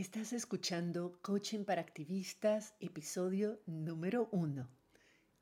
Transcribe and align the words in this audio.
Estás 0.00 0.32
escuchando 0.32 1.18
Coaching 1.20 1.64
para 1.64 1.82
Activistas, 1.82 2.72
episodio 2.80 3.60
número 3.66 4.30
1, 4.32 4.66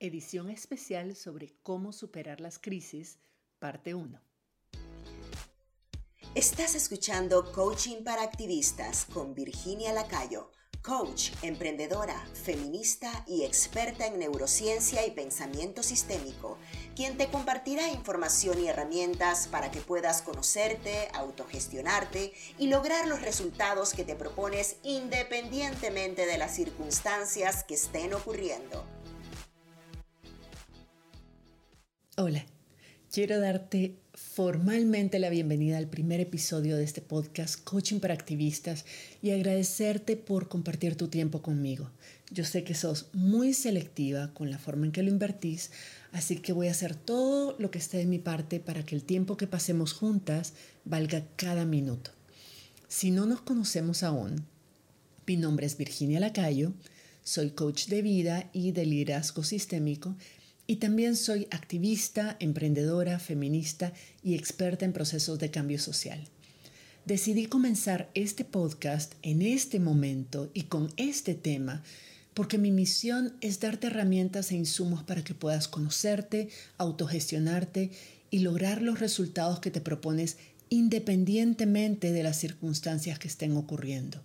edición 0.00 0.50
especial 0.50 1.14
sobre 1.14 1.54
cómo 1.62 1.92
superar 1.92 2.40
las 2.40 2.58
crisis, 2.58 3.20
parte 3.60 3.94
1. 3.94 4.20
Estás 6.34 6.74
escuchando 6.74 7.52
Coaching 7.52 8.02
para 8.02 8.24
Activistas 8.24 9.04
con 9.04 9.32
Virginia 9.32 9.92
Lacayo 9.92 10.50
coach, 10.82 11.30
emprendedora, 11.42 12.18
feminista 12.32 13.24
y 13.26 13.44
experta 13.44 14.06
en 14.06 14.18
neurociencia 14.18 15.06
y 15.06 15.10
pensamiento 15.10 15.82
sistémico, 15.82 16.58
quien 16.96 17.16
te 17.16 17.28
compartirá 17.28 17.88
información 17.88 18.60
y 18.60 18.68
herramientas 18.68 19.48
para 19.48 19.70
que 19.70 19.80
puedas 19.80 20.22
conocerte, 20.22 21.08
autogestionarte 21.14 22.32
y 22.58 22.68
lograr 22.68 23.06
los 23.06 23.22
resultados 23.22 23.92
que 23.92 24.04
te 24.04 24.16
propones 24.16 24.76
independientemente 24.82 26.26
de 26.26 26.38
las 26.38 26.54
circunstancias 26.54 27.64
que 27.64 27.74
estén 27.74 28.14
ocurriendo. 28.14 28.84
Hola, 32.16 32.44
quiero 33.12 33.38
darte 33.40 34.00
formalmente 34.18 35.20
la 35.20 35.30
bienvenida 35.30 35.78
al 35.78 35.86
primer 35.86 36.18
episodio 36.18 36.76
de 36.76 36.82
este 36.82 37.00
podcast 37.00 37.62
Coaching 37.62 38.00
para 38.00 38.14
Activistas 38.14 38.84
y 39.22 39.30
agradecerte 39.30 40.16
por 40.16 40.48
compartir 40.48 40.96
tu 40.96 41.06
tiempo 41.06 41.40
conmigo. 41.40 41.90
Yo 42.32 42.44
sé 42.44 42.64
que 42.64 42.74
sos 42.74 43.06
muy 43.12 43.54
selectiva 43.54 44.34
con 44.34 44.50
la 44.50 44.58
forma 44.58 44.86
en 44.86 44.92
que 44.92 45.04
lo 45.04 45.10
invertís, 45.10 45.70
así 46.10 46.36
que 46.36 46.52
voy 46.52 46.66
a 46.66 46.72
hacer 46.72 46.96
todo 46.96 47.54
lo 47.60 47.70
que 47.70 47.78
esté 47.78 47.98
de 47.98 48.06
mi 48.06 48.18
parte 48.18 48.58
para 48.58 48.84
que 48.84 48.96
el 48.96 49.04
tiempo 49.04 49.36
que 49.36 49.46
pasemos 49.46 49.92
juntas 49.92 50.52
valga 50.84 51.24
cada 51.36 51.64
minuto. 51.64 52.10
Si 52.88 53.12
no 53.12 53.24
nos 53.24 53.40
conocemos 53.42 54.02
aún, 54.02 54.44
mi 55.28 55.36
nombre 55.36 55.64
es 55.64 55.76
Virginia 55.76 56.18
Lacayo, 56.18 56.72
soy 57.22 57.50
coach 57.50 57.86
de 57.86 58.02
vida 58.02 58.50
y 58.52 58.72
de 58.72 58.84
liderazgo 58.84 59.44
sistémico 59.44 60.16
y 60.68 60.76
también 60.76 61.16
soy 61.16 61.48
activista, 61.50 62.36
emprendedora, 62.38 63.18
feminista 63.18 63.94
y 64.22 64.34
experta 64.34 64.84
en 64.84 64.92
procesos 64.92 65.38
de 65.38 65.50
cambio 65.50 65.78
social. 65.78 66.22
Decidí 67.06 67.46
comenzar 67.46 68.10
este 68.12 68.44
podcast 68.44 69.14
en 69.22 69.40
este 69.40 69.80
momento 69.80 70.50
y 70.52 70.64
con 70.64 70.92
este 70.98 71.34
tema 71.34 71.82
porque 72.34 72.58
mi 72.58 72.70
misión 72.70 73.32
es 73.40 73.60
darte 73.60 73.86
herramientas 73.86 74.52
e 74.52 74.56
insumos 74.56 75.02
para 75.02 75.24
que 75.24 75.34
puedas 75.34 75.68
conocerte, 75.68 76.50
autogestionarte 76.76 77.90
y 78.30 78.40
lograr 78.40 78.82
los 78.82 79.00
resultados 79.00 79.60
que 79.60 79.70
te 79.70 79.80
propones 79.80 80.36
independientemente 80.68 82.12
de 82.12 82.22
las 82.22 82.36
circunstancias 82.36 83.18
que 83.18 83.28
estén 83.28 83.56
ocurriendo. 83.56 84.20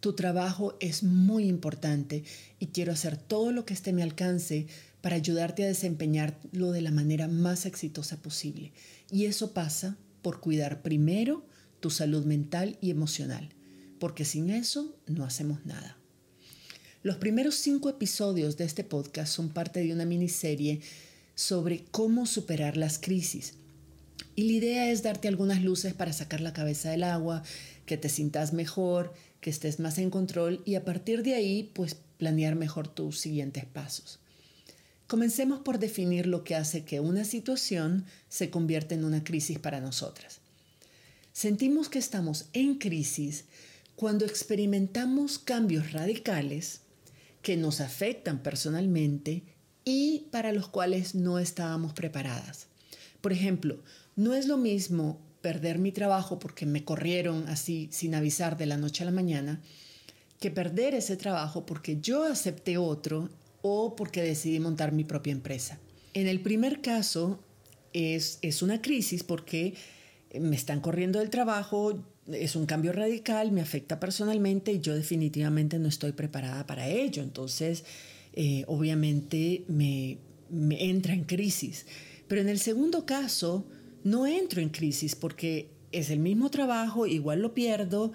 Tu 0.00 0.14
trabajo 0.14 0.78
es 0.80 1.02
muy 1.02 1.44
importante 1.44 2.24
y 2.58 2.68
quiero 2.68 2.92
hacer 2.92 3.18
todo 3.18 3.52
lo 3.52 3.66
que 3.66 3.74
esté 3.74 3.90
a 3.90 3.92
mi 3.92 4.00
alcance 4.00 4.66
para 5.00 5.16
ayudarte 5.16 5.64
a 5.64 5.68
desempeñarlo 5.68 6.72
de 6.72 6.82
la 6.82 6.90
manera 6.90 7.28
más 7.28 7.66
exitosa 7.66 8.16
posible. 8.20 8.72
Y 9.10 9.26
eso 9.26 9.52
pasa 9.52 9.96
por 10.22 10.40
cuidar 10.40 10.82
primero 10.82 11.44
tu 11.80 11.90
salud 11.90 12.24
mental 12.24 12.76
y 12.80 12.90
emocional, 12.90 13.48
porque 13.98 14.24
sin 14.24 14.50
eso 14.50 14.94
no 15.06 15.24
hacemos 15.24 15.64
nada. 15.64 15.96
Los 17.02 17.16
primeros 17.16 17.54
cinco 17.54 17.88
episodios 17.88 18.58
de 18.58 18.64
este 18.64 18.84
podcast 18.84 19.32
son 19.32 19.48
parte 19.48 19.80
de 19.82 19.92
una 19.92 20.04
miniserie 20.04 20.80
sobre 21.34 21.84
cómo 21.90 22.26
superar 22.26 22.76
las 22.76 22.98
crisis. 22.98 23.54
Y 24.36 24.44
la 24.44 24.52
idea 24.52 24.90
es 24.90 25.02
darte 25.02 25.26
algunas 25.26 25.62
luces 25.62 25.94
para 25.94 26.12
sacar 26.12 26.42
la 26.42 26.52
cabeza 26.52 26.90
del 26.90 27.04
agua, 27.04 27.42
que 27.86 27.96
te 27.96 28.10
sientas 28.10 28.52
mejor, 28.52 29.14
que 29.40 29.48
estés 29.48 29.80
más 29.80 29.96
en 29.96 30.10
control 30.10 30.62
y 30.66 30.74
a 30.74 30.84
partir 30.84 31.22
de 31.22 31.34
ahí, 31.34 31.70
pues 31.74 31.96
planear 32.18 32.54
mejor 32.54 32.86
tus 32.86 33.18
siguientes 33.18 33.64
pasos. 33.64 34.20
Comencemos 35.10 35.58
por 35.58 35.80
definir 35.80 36.28
lo 36.28 36.44
que 36.44 36.54
hace 36.54 36.84
que 36.84 37.00
una 37.00 37.24
situación 37.24 38.04
se 38.28 38.48
convierta 38.48 38.94
en 38.94 39.04
una 39.04 39.24
crisis 39.24 39.58
para 39.58 39.80
nosotras. 39.80 40.38
Sentimos 41.32 41.88
que 41.88 41.98
estamos 41.98 42.46
en 42.52 42.76
crisis 42.76 43.46
cuando 43.96 44.24
experimentamos 44.24 45.40
cambios 45.40 45.90
radicales 45.90 46.82
que 47.42 47.56
nos 47.56 47.80
afectan 47.80 48.40
personalmente 48.40 49.42
y 49.84 50.28
para 50.30 50.52
los 50.52 50.68
cuales 50.68 51.16
no 51.16 51.40
estábamos 51.40 51.92
preparadas. 51.92 52.68
Por 53.20 53.32
ejemplo, 53.32 53.82
no 54.14 54.34
es 54.34 54.46
lo 54.46 54.58
mismo 54.58 55.18
perder 55.40 55.80
mi 55.80 55.90
trabajo 55.90 56.38
porque 56.38 56.66
me 56.66 56.84
corrieron 56.84 57.48
así 57.48 57.88
sin 57.90 58.14
avisar 58.14 58.56
de 58.56 58.66
la 58.66 58.76
noche 58.76 59.02
a 59.02 59.06
la 59.06 59.10
mañana, 59.10 59.60
que 60.38 60.52
perder 60.52 60.94
ese 60.94 61.16
trabajo 61.16 61.66
porque 61.66 61.98
yo 62.00 62.22
acepté 62.22 62.78
otro 62.78 63.28
o 63.62 63.96
porque 63.96 64.22
decidí 64.22 64.60
montar 64.60 64.92
mi 64.92 65.04
propia 65.04 65.32
empresa. 65.32 65.78
En 66.14 66.26
el 66.26 66.40
primer 66.40 66.80
caso 66.80 67.40
es, 67.92 68.38
es 68.42 68.62
una 68.62 68.82
crisis 68.82 69.22
porque 69.22 69.74
me 70.38 70.56
están 70.56 70.80
corriendo 70.80 71.18
del 71.18 71.30
trabajo, 71.30 72.04
es 72.26 72.56
un 72.56 72.66
cambio 72.66 72.92
radical, 72.92 73.52
me 73.52 73.60
afecta 73.60 73.98
personalmente 73.98 74.72
y 74.72 74.80
yo 74.80 74.94
definitivamente 74.94 75.78
no 75.78 75.88
estoy 75.88 76.12
preparada 76.12 76.66
para 76.66 76.88
ello. 76.88 77.22
Entonces, 77.22 77.84
eh, 78.32 78.64
obviamente 78.66 79.64
me, 79.68 80.18
me 80.48 80.90
entra 80.90 81.14
en 81.14 81.24
crisis. 81.24 81.86
Pero 82.28 82.40
en 82.40 82.48
el 82.48 82.60
segundo 82.60 83.06
caso, 83.06 83.66
no 84.04 84.26
entro 84.26 84.60
en 84.60 84.68
crisis 84.68 85.16
porque 85.16 85.70
es 85.92 86.10
el 86.10 86.20
mismo 86.20 86.50
trabajo, 86.50 87.06
igual 87.06 87.40
lo 87.40 87.54
pierdo, 87.54 88.12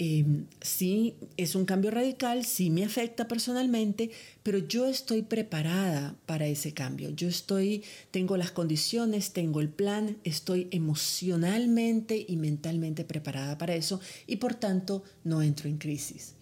eh, 0.00 0.24
sí 0.60 1.16
es 1.36 1.56
un 1.56 1.64
cambio 1.64 1.90
radical, 1.90 2.44
sí 2.44 2.70
me 2.70 2.84
afecta 2.84 3.26
personalmente, 3.26 4.12
pero 4.44 4.58
yo 4.58 4.86
estoy 4.86 5.22
preparada 5.22 6.14
para 6.24 6.46
ese 6.46 6.72
cambio. 6.72 7.10
Yo 7.10 7.26
estoy, 7.26 7.82
tengo 8.12 8.36
las 8.36 8.52
condiciones, 8.52 9.32
tengo 9.32 9.60
el 9.60 9.68
plan, 9.68 10.16
estoy 10.22 10.68
emocionalmente 10.70 12.24
y 12.28 12.36
mentalmente 12.36 13.04
preparada 13.04 13.58
para 13.58 13.74
eso 13.74 14.00
y 14.28 14.36
por 14.36 14.54
tanto 14.54 15.02
no 15.24 15.42
entro 15.42 15.68
en 15.68 15.78
crisis. 15.78 16.34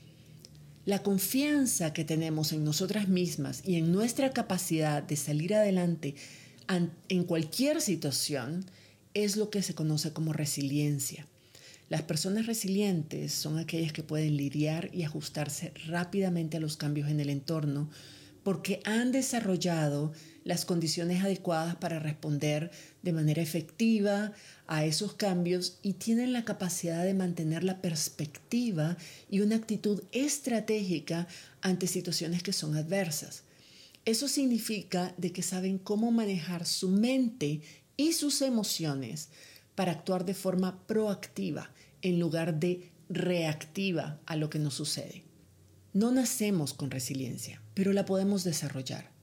La 0.84 1.03
confianza 1.03 1.95
que 1.95 2.05
tenemos 2.05 2.53
en 2.53 2.62
nosotras 2.62 3.09
mismas 3.09 3.62
y 3.65 3.77
en 3.77 3.91
nuestra 3.91 4.34
capacidad 4.34 5.03
de 5.03 5.16
salir 5.16 5.55
adelante 5.55 6.15
en 7.09 7.25
cualquier 7.25 7.81
situación 7.81 8.66
es 9.15 9.37
lo 9.37 9.49
que 9.49 9.62
se 9.62 9.75
conoce 9.75 10.12
como 10.12 10.34
resiliencia. 10.34 11.27
Las 11.89 12.03
personas 12.03 12.47
resilientes 12.47 13.33
son 13.33 13.59
aquellas 13.59 13.93
que 13.93 14.03
pueden 14.03 14.37
lidiar 14.37 14.91
y 14.93 15.05
ajustarse 15.05 15.73
rápidamente 15.87 16.57
a 16.57 16.61
los 16.61 16.77
cambios 16.77 17.09
en 17.09 17.21
el 17.21 17.31
entorno 17.31 17.89
porque 18.43 18.81
han 18.85 19.11
desarrollado 19.11 20.13
las 20.45 20.65
condiciones 20.65 21.25
adecuadas 21.25 21.75
para 21.75 21.99
responder 21.99 22.71
de 23.03 23.13
manera 23.13 23.43
efectiva 23.43 24.33
a 24.69 24.85
esos 24.85 25.15
cambios 25.15 25.79
y 25.83 25.95
tienen 25.95 26.33
la 26.33 26.45
capacidad 26.45 27.05
de 27.05 27.15
mantener 27.15 27.65
la 27.65 27.83
perspectiva 27.83 28.97
y 29.29 29.41
una 29.41 29.57
actitud 29.57 30.03
estratégica 30.13 31.27
ante 31.61 31.89
situaciones 31.89 32.45
que 32.45 32.53
son 32.53 32.77
adversas. 32.77 33.43
Eso 34.05 34.29
significa 34.29 35.13
de 35.17 35.33
que 35.33 35.43
saben 35.43 35.79
cómo 35.79 36.13
manejar 36.13 36.67
su 36.67 36.89
mente 36.89 37.63
y 37.97 38.13
sus 38.13 38.43
emociones 38.43 39.31
para 39.77 39.93
actuar 39.93 40.25
de 40.25 40.35
forma 40.35 40.85
proactiva 40.89 41.71
en 42.03 42.19
lugar 42.19 42.59
de 42.59 42.91
reactiva 43.09 44.19
a 44.27 44.35
lo 44.35 44.51
que 44.51 44.59
nos 44.59 44.75
sucede. 44.75 45.23
No 45.93 46.11
nacemos 46.11 46.75
con 46.75 46.91
resiliencia, 46.91 47.63
pero 47.75 47.93
la 47.93 48.05
podemos 48.05 48.43
desarrollar. 48.43 49.15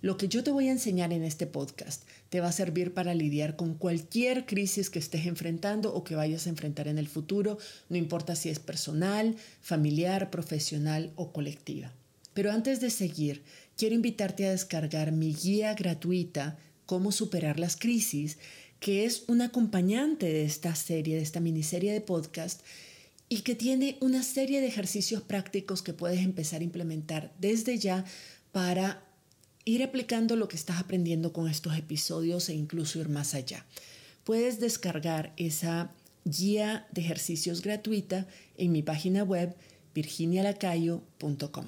Lo 0.00 0.16
que 0.16 0.28
yo 0.28 0.42
te 0.42 0.50
voy 0.50 0.68
a 0.68 0.72
enseñar 0.72 1.12
en 1.12 1.22
este 1.22 1.46
podcast 1.46 2.02
te 2.28 2.40
va 2.40 2.48
a 2.48 2.52
servir 2.52 2.92
para 2.92 3.14
lidiar 3.14 3.54
con 3.54 3.74
cualquier 3.74 4.46
crisis 4.46 4.90
que 4.90 4.98
estés 4.98 5.26
enfrentando 5.26 5.94
o 5.94 6.02
que 6.02 6.16
vayas 6.16 6.46
a 6.46 6.50
enfrentar 6.50 6.88
en 6.88 6.98
el 6.98 7.06
futuro, 7.06 7.58
no 7.88 7.96
importa 7.96 8.34
si 8.34 8.48
es 8.48 8.58
personal, 8.58 9.36
familiar, 9.60 10.30
profesional 10.30 11.12
o 11.14 11.32
colectiva. 11.32 11.92
Pero 12.34 12.50
antes 12.50 12.80
de 12.80 12.90
seguir, 12.90 13.42
quiero 13.76 13.94
invitarte 13.94 14.46
a 14.46 14.50
descargar 14.50 15.12
mi 15.12 15.34
guía 15.34 15.74
gratuita 15.74 16.58
Cómo 16.84 17.12
superar 17.12 17.60
las 17.60 17.76
crisis, 17.76 18.38
que 18.82 19.04
es 19.04 19.22
un 19.28 19.42
acompañante 19.42 20.26
de 20.26 20.44
esta 20.44 20.74
serie, 20.74 21.14
de 21.14 21.22
esta 21.22 21.38
miniserie 21.38 21.92
de 21.92 22.00
podcast, 22.00 22.62
y 23.28 23.42
que 23.42 23.54
tiene 23.54 23.96
una 24.00 24.24
serie 24.24 24.60
de 24.60 24.66
ejercicios 24.66 25.22
prácticos 25.22 25.82
que 25.82 25.92
puedes 25.92 26.18
empezar 26.18 26.60
a 26.60 26.64
implementar 26.64 27.32
desde 27.38 27.78
ya 27.78 28.04
para 28.50 29.04
ir 29.64 29.84
aplicando 29.84 30.34
lo 30.34 30.48
que 30.48 30.56
estás 30.56 30.80
aprendiendo 30.80 31.32
con 31.32 31.48
estos 31.48 31.78
episodios 31.78 32.48
e 32.48 32.54
incluso 32.54 32.98
ir 32.98 33.08
más 33.08 33.34
allá. 33.34 33.64
Puedes 34.24 34.58
descargar 34.58 35.32
esa 35.36 35.92
guía 36.24 36.88
de 36.90 37.02
ejercicios 37.02 37.62
gratuita 37.62 38.26
en 38.56 38.72
mi 38.72 38.82
página 38.82 39.22
web 39.22 39.54
virginialacayo.com. 39.94 41.66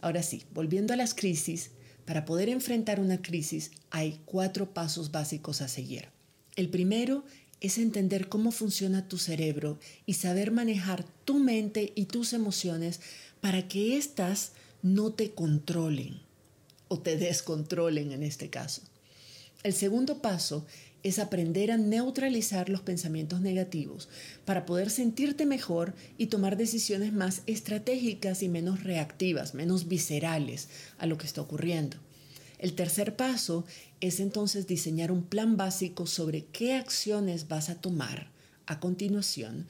Ahora 0.00 0.22
sí, 0.22 0.44
volviendo 0.54 0.94
a 0.94 0.96
las 0.96 1.12
crisis, 1.12 1.72
para 2.06 2.24
poder 2.24 2.48
enfrentar 2.48 2.98
una 2.98 3.20
crisis 3.20 3.72
hay 3.90 4.22
cuatro 4.24 4.72
pasos 4.72 5.10
básicos 5.10 5.60
a 5.60 5.68
seguir. 5.68 6.13
El 6.56 6.68
primero 6.68 7.24
es 7.60 7.78
entender 7.78 8.28
cómo 8.28 8.52
funciona 8.52 9.08
tu 9.08 9.18
cerebro 9.18 9.78
y 10.06 10.14
saber 10.14 10.50
manejar 10.50 11.04
tu 11.24 11.38
mente 11.38 11.92
y 11.94 12.04
tus 12.04 12.32
emociones 12.32 13.00
para 13.40 13.66
que 13.68 13.96
éstas 13.96 14.52
no 14.82 15.12
te 15.12 15.32
controlen 15.32 16.20
o 16.88 17.00
te 17.00 17.16
descontrolen 17.16 18.12
en 18.12 18.22
este 18.22 18.50
caso. 18.50 18.82
El 19.62 19.72
segundo 19.72 20.20
paso 20.20 20.66
es 21.02 21.18
aprender 21.18 21.70
a 21.70 21.76
neutralizar 21.76 22.68
los 22.68 22.82
pensamientos 22.82 23.40
negativos 23.40 24.08
para 24.44 24.66
poder 24.66 24.90
sentirte 24.90 25.46
mejor 25.46 25.94
y 26.18 26.26
tomar 26.26 26.56
decisiones 26.56 27.12
más 27.12 27.42
estratégicas 27.46 28.42
y 28.42 28.48
menos 28.48 28.84
reactivas, 28.84 29.54
menos 29.54 29.88
viscerales 29.88 30.68
a 30.98 31.06
lo 31.06 31.18
que 31.18 31.26
está 31.26 31.40
ocurriendo. 31.40 31.96
El 32.58 32.74
tercer 32.74 33.16
paso 33.16 33.64
es 34.00 34.20
entonces 34.20 34.66
diseñar 34.66 35.10
un 35.10 35.22
plan 35.24 35.56
básico 35.56 36.06
sobre 36.06 36.44
qué 36.46 36.74
acciones 36.74 37.48
vas 37.48 37.68
a 37.68 37.80
tomar 37.80 38.30
a 38.66 38.80
continuación, 38.80 39.66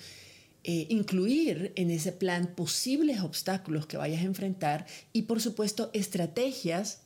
eh, 0.63 0.87
incluir 0.89 1.73
en 1.77 1.91
ese 1.91 2.13
plan 2.13 2.55
posibles 2.55 3.21
obstáculos 3.21 3.87
que 3.87 3.97
vayas 3.97 4.23
a 4.23 4.27
enfrentar 4.27 4.87
y 5.13 5.23
por 5.23 5.41
supuesto 5.41 5.91
estrategias 5.93 7.01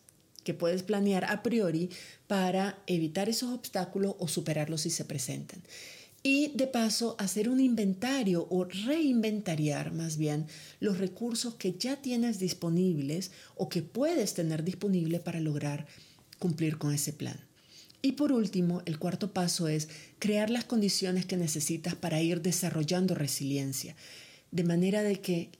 que 0.44 0.54
puedes 0.54 0.82
planear 0.82 1.24
a 1.24 1.42
priori 1.42 1.90
para 2.26 2.78
evitar 2.86 3.28
esos 3.28 3.52
obstáculos 3.52 4.14
o 4.18 4.28
superarlos 4.28 4.82
si 4.82 4.90
se 4.90 5.04
presentan. 5.04 5.62
Y 6.22 6.48
de 6.54 6.66
paso, 6.66 7.14
hacer 7.18 7.48
un 7.48 7.60
inventario 7.60 8.46
o 8.50 8.64
reinventariar 8.64 9.92
más 9.92 10.16
bien 10.16 10.46
los 10.80 10.98
recursos 10.98 11.54
que 11.54 11.74
ya 11.78 11.96
tienes 11.96 12.38
disponibles 12.38 13.30
o 13.54 13.68
que 13.68 13.82
puedes 13.82 14.34
tener 14.34 14.64
disponible 14.64 15.20
para 15.20 15.40
lograr 15.40 15.86
cumplir 16.38 16.78
con 16.78 16.92
ese 16.92 17.12
plan. 17.12 17.38
Y 18.02 18.12
por 18.12 18.32
último, 18.32 18.82
el 18.84 18.98
cuarto 18.98 19.32
paso 19.32 19.68
es 19.68 19.88
crear 20.18 20.50
las 20.50 20.64
condiciones 20.64 21.26
que 21.26 21.36
necesitas 21.36 21.94
para 21.94 22.20
ir 22.20 22.42
desarrollando 22.42 23.14
resiliencia, 23.14 23.96
de 24.50 24.64
manera 24.64 25.02
de 25.02 25.20
que 25.20 25.50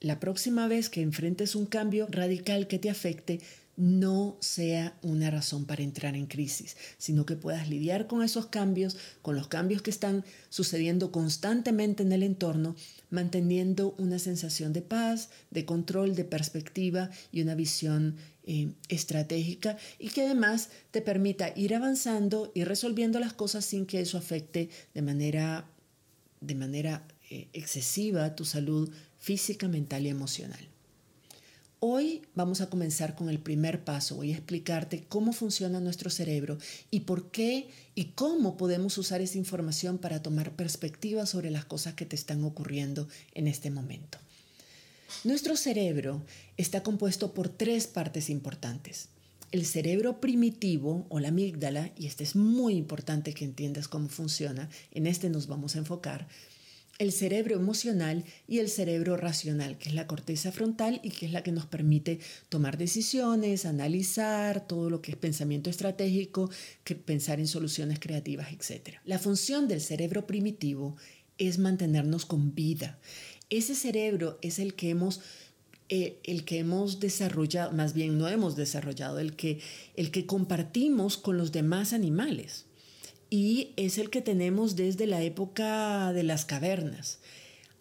la 0.00 0.20
próxima 0.20 0.68
vez 0.68 0.90
que 0.90 1.02
enfrentes 1.02 1.56
un 1.56 1.66
cambio 1.66 2.06
radical 2.08 2.68
que 2.68 2.78
te 2.78 2.90
afecte, 2.90 3.40
no 3.78 4.36
sea 4.40 4.98
una 5.02 5.30
razón 5.30 5.64
para 5.64 5.84
entrar 5.84 6.16
en 6.16 6.26
crisis, 6.26 6.76
sino 6.98 7.24
que 7.24 7.36
puedas 7.36 7.68
lidiar 7.68 8.08
con 8.08 8.24
esos 8.24 8.46
cambios, 8.46 8.96
con 9.22 9.36
los 9.36 9.46
cambios 9.46 9.82
que 9.82 9.90
están 9.90 10.24
sucediendo 10.48 11.12
constantemente 11.12 12.02
en 12.02 12.10
el 12.10 12.24
entorno, 12.24 12.74
manteniendo 13.08 13.94
una 13.96 14.18
sensación 14.18 14.72
de 14.72 14.82
paz, 14.82 15.30
de 15.52 15.64
control, 15.64 16.16
de 16.16 16.24
perspectiva 16.24 17.10
y 17.30 17.40
una 17.40 17.54
visión 17.54 18.16
eh, 18.42 18.72
estratégica 18.88 19.76
y 20.00 20.08
que 20.08 20.22
además 20.22 20.70
te 20.90 21.00
permita 21.00 21.52
ir 21.54 21.76
avanzando 21.76 22.50
y 22.56 22.64
resolviendo 22.64 23.20
las 23.20 23.32
cosas 23.32 23.64
sin 23.64 23.86
que 23.86 24.00
eso 24.00 24.18
afecte 24.18 24.70
de 24.92 25.02
manera, 25.02 25.70
de 26.40 26.56
manera 26.56 27.06
eh, 27.30 27.46
excesiva 27.52 28.34
tu 28.34 28.44
salud 28.44 28.90
física, 29.18 29.68
mental 29.68 30.04
y 30.04 30.08
emocional. 30.08 30.68
Hoy 31.80 32.22
vamos 32.34 32.60
a 32.60 32.68
comenzar 32.68 33.14
con 33.14 33.28
el 33.28 33.38
primer 33.38 33.84
paso. 33.84 34.16
Voy 34.16 34.32
a 34.32 34.36
explicarte 34.36 35.04
cómo 35.08 35.32
funciona 35.32 35.78
nuestro 35.78 36.10
cerebro 36.10 36.58
y 36.90 37.00
por 37.00 37.30
qué 37.30 37.68
y 37.94 38.06
cómo 38.16 38.56
podemos 38.56 38.98
usar 38.98 39.20
esa 39.20 39.38
información 39.38 39.98
para 39.98 40.20
tomar 40.20 40.56
perspectiva 40.56 41.24
sobre 41.24 41.52
las 41.52 41.64
cosas 41.64 41.94
que 41.94 42.04
te 42.04 42.16
están 42.16 42.42
ocurriendo 42.42 43.06
en 43.32 43.46
este 43.46 43.70
momento. 43.70 44.18
Nuestro 45.22 45.56
cerebro 45.56 46.24
está 46.56 46.82
compuesto 46.82 47.32
por 47.32 47.48
tres 47.48 47.86
partes 47.86 48.28
importantes. 48.28 49.10
El 49.52 49.64
cerebro 49.64 50.20
primitivo 50.20 51.06
o 51.08 51.20
la 51.20 51.28
amígdala, 51.28 51.92
y 51.96 52.06
este 52.06 52.24
es 52.24 52.34
muy 52.34 52.74
importante 52.74 53.34
que 53.34 53.44
entiendas 53.44 53.86
cómo 53.86 54.08
funciona, 54.08 54.68
en 54.90 55.06
este 55.06 55.30
nos 55.30 55.46
vamos 55.46 55.76
a 55.76 55.78
enfocar, 55.78 56.26
el 56.98 57.12
cerebro 57.12 57.54
emocional 57.54 58.24
y 58.48 58.58
el 58.58 58.68
cerebro 58.68 59.16
racional, 59.16 59.78
que 59.78 59.88
es 59.88 59.94
la 59.94 60.08
corteza 60.08 60.50
frontal 60.50 61.00
y 61.04 61.10
que 61.10 61.26
es 61.26 61.32
la 61.32 61.42
que 61.42 61.52
nos 61.52 61.66
permite 61.66 62.18
tomar 62.48 62.76
decisiones, 62.76 63.66
analizar 63.66 64.66
todo 64.66 64.90
lo 64.90 65.00
que 65.00 65.12
es 65.12 65.16
pensamiento 65.16 65.70
estratégico, 65.70 66.50
que 66.82 66.96
pensar 66.96 67.38
en 67.38 67.46
soluciones 67.46 68.00
creativas, 68.00 68.48
etc. 68.52 68.96
La 69.04 69.20
función 69.20 69.68
del 69.68 69.80
cerebro 69.80 70.26
primitivo 70.26 70.96
es 71.38 71.58
mantenernos 71.58 72.26
con 72.26 72.54
vida. 72.54 72.98
Ese 73.48 73.76
cerebro 73.76 74.38
es 74.42 74.58
el 74.58 74.74
que 74.74 74.90
hemos 74.90 75.20
eh, 75.90 76.20
el 76.24 76.44
que 76.44 76.58
hemos 76.58 77.00
desarrollado, 77.00 77.72
más 77.72 77.94
bien 77.94 78.18
no 78.18 78.28
hemos 78.28 78.56
desarrollado, 78.56 79.20
el 79.20 79.36
que, 79.36 79.58
el 79.96 80.10
que 80.10 80.26
compartimos 80.26 81.16
con 81.16 81.38
los 81.38 81.50
demás 81.50 81.94
animales 81.94 82.67
y 83.30 83.72
es 83.76 83.98
el 83.98 84.10
que 84.10 84.22
tenemos 84.22 84.76
desde 84.76 85.06
la 85.06 85.22
época 85.22 86.12
de 86.12 86.22
las 86.22 86.44
cavernas. 86.44 87.18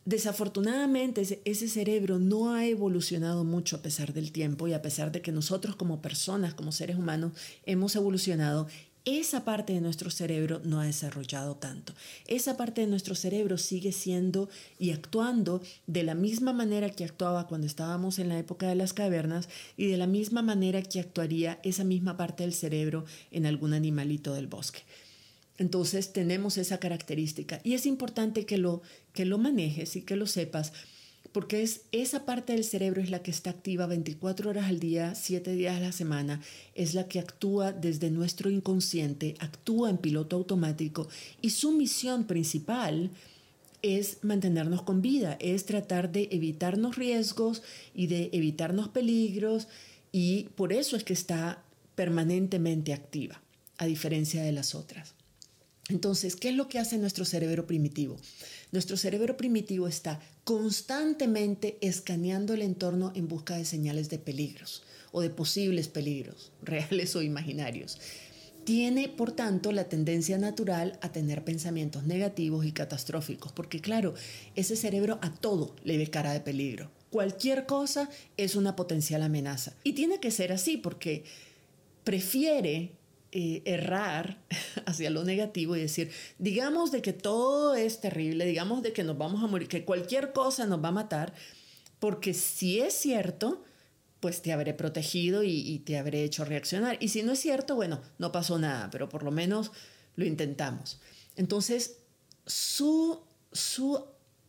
Desafortunadamente 0.06 1.42
ese 1.44 1.68
cerebro 1.68 2.18
no 2.18 2.54
ha 2.54 2.66
evolucionado 2.66 3.44
mucho 3.44 3.76
a 3.76 3.82
pesar 3.82 4.14
del 4.14 4.32
tiempo 4.32 4.68
y 4.68 4.74
a 4.74 4.82
pesar 4.82 5.12
de 5.12 5.22
que 5.22 5.34
nosotros 5.34 5.76
como 5.76 6.02
personas, 6.02 6.54
como 6.54 6.72
seres 6.72 6.96
humanos, 6.96 7.34
hemos 7.66 7.94
evolucionado, 7.98 8.68
esa 9.04 9.46
parte 9.46 9.74
de 9.74 9.82
nuestro 9.82 10.10
cerebro 10.10 10.60
no 10.64 10.82
ha 10.82 10.86
desarrollado 10.86 11.56
tanto. 11.56 11.94
Esa 12.26 12.58
parte 12.58 12.82
de 12.82 12.88
nuestro 12.88 13.16
cerebro 13.16 13.58
sigue 13.58 13.94
siendo 13.94 14.50
y 14.80 14.92
actuando 14.92 15.62
de 15.88 16.04
la 16.04 16.14
misma 16.14 16.52
manera 16.52 16.90
que 16.90 17.06
actuaba 17.06 17.48
cuando 17.48 17.68
estábamos 17.68 18.20
en 18.20 18.28
la 18.28 18.38
época 18.38 18.68
de 18.68 18.76
las 18.76 18.92
cavernas 18.92 19.48
y 19.78 19.88
de 19.88 19.98
la 19.98 20.08
misma 20.08 20.42
manera 20.42 20.82
que 20.82 21.00
actuaría 21.00 21.60
esa 21.64 21.86
misma 21.86 22.18
parte 22.18 22.44
del 22.44 22.54
cerebro 22.54 23.06
en 23.32 23.46
algún 23.46 23.74
animalito 23.74 24.34
del 24.34 24.48
bosque. 24.48 24.84
Entonces 25.58 26.14
tenemos 26.14 26.58
esa 26.58 26.80
característica 26.80 27.60
y 27.64 27.74
es 27.74 27.86
importante 27.86 28.46
que 28.46 28.58
lo, 28.58 28.82
que 29.14 29.26
lo 29.26 29.38
manejes 29.38 29.96
y 29.96 30.02
que 30.04 30.16
lo 30.16 30.28
sepas 30.28 30.74
porque 31.32 31.62
es 31.62 31.82
esa 31.92 32.26
parte 32.26 32.54
del 32.54 32.64
cerebro 32.64 33.00
es 33.00 33.10
la 33.10 33.22
que 33.22 33.32
está 33.32 33.52
activa 33.52 33.86
24 33.86 34.50
horas 34.50 34.66
al 34.66 34.80
día, 34.80 35.14
7 35.14 35.54
días 35.54 35.78
a 35.78 35.80
la 35.80 35.92
semana, 35.92 36.42
es 36.74 36.94
la 36.94 37.08
que 37.08 37.20
actúa 37.20 37.72
desde 37.72 38.10
nuestro 38.10 38.50
inconsciente, 38.50 39.36
actúa 39.40 39.90
en 39.90 39.98
piloto 39.98 40.36
automático 40.36 41.08
y 41.42 41.52
su 41.52 41.74
misión 41.74 42.26
principal 42.26 43.12
es 43.84 44.24
mantenernos 44.24 44.82
con 44.82 45.02
vida, 45.02 45.38
es 45.40 45.66
tratar 45.66 46.12
de 46.12 46.28
evitarnos 46.32 46.96
riesgos 46.96 47.62
y 47.94 48.08
de 48.08 48.30
evitarnos 48.34 48.90
peligros 48.90 49.68
y 50.12 50.46
por 50.56 50.74
eso 50.74 50.96
es 50.96 51.04
que 51.04 51.14
está 51.14 51.64
permanentemente 51.96 52.94
activa, 52.94 53.42
a 53.78 53.86
diferencia 53.86 54.42
de 54.42 54.54
las 54.54 54.74
otras. 54.74 55.14
Entonces, 55.90 56.36
¿qué 56.36 56.50
es 56.50 56.56
lo 56.56 56.68
que 56.68 56.80
hace 56.80 56.98
nuestro 56.98 57.24
cerebro 57.24 57.66
primitivo? 57.66 58.18
Nuestro 58.72 58.98
cerebro 58.98 59.38
primitivo 59.38 59.88
está 59.88 60.20
constantemente 60.44 61.78
escaneando 61.82 62.54
el 62.54 62.62
entorno 62.62 63.14
en 63.16 63.28
busca 63.28 63.56
de 63.56 63.64
señales 63.64 64.10
de 64.10 64.20
peligros 64.20 64.84
o 65.12 65.22
de 65.22 65.30
posibles 65.30 65.88
peligros, 65.88 66.52
reales 66.62 67.16
o 67.16 67.22
imaginarios. 67.22 68.00
Tiene, 68.66 69.08
por 69.08 69.32
tanto, 69.32 69.72
la 69.72 69.88
tendencia 69.88 70.38
natural 70.38 71.00
a 71.02 71.14
tener 71.14 71.46
pensamientos 71.46 72.04
negativos 72.04 72.66
y 72.66 72.74
catastróficos, 72.74 73.54
porque 73.54 73.80
claro, 73.80 74.14
ese 74.56 74.76
cerebro 74.76 75.20
a 75.22 75.34
todo 75.34 75.74
le 75.86 75.98
ve 75.98 76.10
cara 76.10 76.34
de 76.34 76.42
peligro. 76.42 76.92
Cualquier 77.10 77.66
cosa 77.66 78.10
es 78.36 78.58
una 78.58 78.76
potencial 78.76 79.24
amenaza. 79.24 79.74
Y 79.86 79.94
tiene 79.94 80.20
que 80.20 80.32
ser 80.32 80.52
así 80.52 80.76
porque 80.76 81.24
prefiere 82.04 82.92
eh, 83.32 83.62
errar 83.66 84.38
hacia 84.86 85.10
lo 85.10 85.24
negativo 85.24 85.76
y 85.76 85.82
decir, 85.82 86.12
digamos 86.40 86.92
de 86.92 87.02
que 87.02 87.14
todo 87.14 87.76
es 87.76 88.00
terrible, 88.00 88.46
digamos 88.46 88.84
de 88.84 88.94
que 88.94 89.04
nos 89.04 89.18
vamos 89.18 89.44
a 89.44 89.48
morir, 89.48 89.68
que 89.68 89.86
cualquier 89.86 90.34
cosa 90.34 90.66
nos 90.66 90.84
va 90.84 90.90
a 90.90 90.94
matar, 90.94 91.34
porque 92.00 92.34
si 92.34 92.80
es 92.80 92.94
cierto, 92.94 93.64
pues 94.20 94.42
te 94.42 94.52
habré 94.52 94.74
protegido 94.74 95.44
y, 95.44 95.80
te 95.80 95.98
habré 95.98 96.24
hecho 96.24 96.46
reaccionar. 96.46 96.98
Y 97.00 97.10
si 97.10 97.24
no 97.24 97.34
es 97.34 97.40
cierto, 97.40 97.76
bueno, 97.76 98.02
no 98.18 98.32
pasó 98.32 98.58
nada, 98.58 98.90
pero 98.92 99.10
por 99.10 99.24
lo 99.24 99.32
menos 99.32 99.72
lo 100.16 100.26
intentamos. 100.26 101.00
Entonces, 101.36 101.98
su, 102.46 103.22
su 103.52 104.04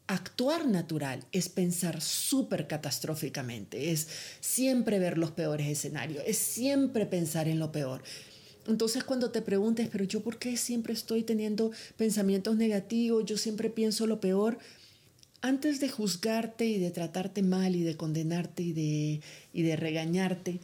actuar 0.07 0.67
natural 0.67 1.25
es 1.33 1.49
pensar 1.49 2.01
súper 2.01 2.67
catastróficamente, 2.67 3.91
es 3.93 4.09
siempre 4.41 4.99
ver 4.99 5.19
los 5.19 5.33
peores 5.33 5.67
escenarios, 5.69 6.25
es 6.27 6.39
siempre 6.39 7.05
pensar 7.07 7.47
en 7.47 7.59
lo 7.59 7.71
peor. 7.73 8.03
Entonces 8.69 9.03
cuando 9.03 9.31
te 9.31 9.43
preguntes, 9.43 9.89
pero 9.91 10.05
yo 10.05 10.23
por 10.23 10.39
qué 10.39 10.57
siempre 10.57 10.93
estoy 10.93 11.23
teniendo 11.23 11.73
pensamientos 11.97 12.57
negativos, 12.57 13.25
yo 13.25 13.39
siempre 13.39 13.71
pienso 13.71 14.07
lo 14.07 14.21
peor, 14.21 14.59
antes 15.41 15.81
de 15.81 15.89
juzgarte 15.89 16.67
y 16.67 16.79
de 16.79 16.91
tratarte 16.91 17.43
mal 17.43 17.75
y 17.75 17.83
de 17.83 17.97
condenarte 17.97 18.63
y 18.63 18.73
de, 18.73 19.21
y 19.53 19.63
de 19.63 19.77
regañarte, 19.77 20.61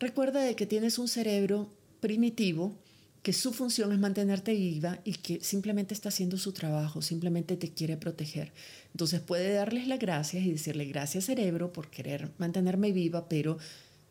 recuerda 0.00 0.42
de 0.42 0.56
que 0.56 0.66
tienes 0.66 0.98
un 0.98 1.06
cerebro 1.06 1.70
primitivo 2.00 2.74
que 3.22 3.32
su 3.32 3.54
función 3.54 3.92
es 3.92 3.98
mantenerte 3.98 4.52
viva 4.52 4.98
y 5.04 5.12
que 5.14 5.40
simplemente 5.40 5.94
está 5.94 6.10
haciendo 6.10 6.36
su 6.36 6.52
trabajo, 6.52 7.00
simplemente 7.00 7.56
te 7.56 7.70
quiere 7.70 7.96
proteger. 7.96 8.52
Entonces 8.92 9.20
puede 9.20 9.54
darles 9.54 9.86
las 9.86 9.98
gracias 9.98 10.44
y 10.44 10.52
decirle 10.52 10.84
gracias 10.84 11.24
cerebro 11.24 11.72
por 11.72 11.88
querer 11.88 12.32
mantenerme 12.36 12.92
viva, 12.92 13.26
pero 13.28 13.56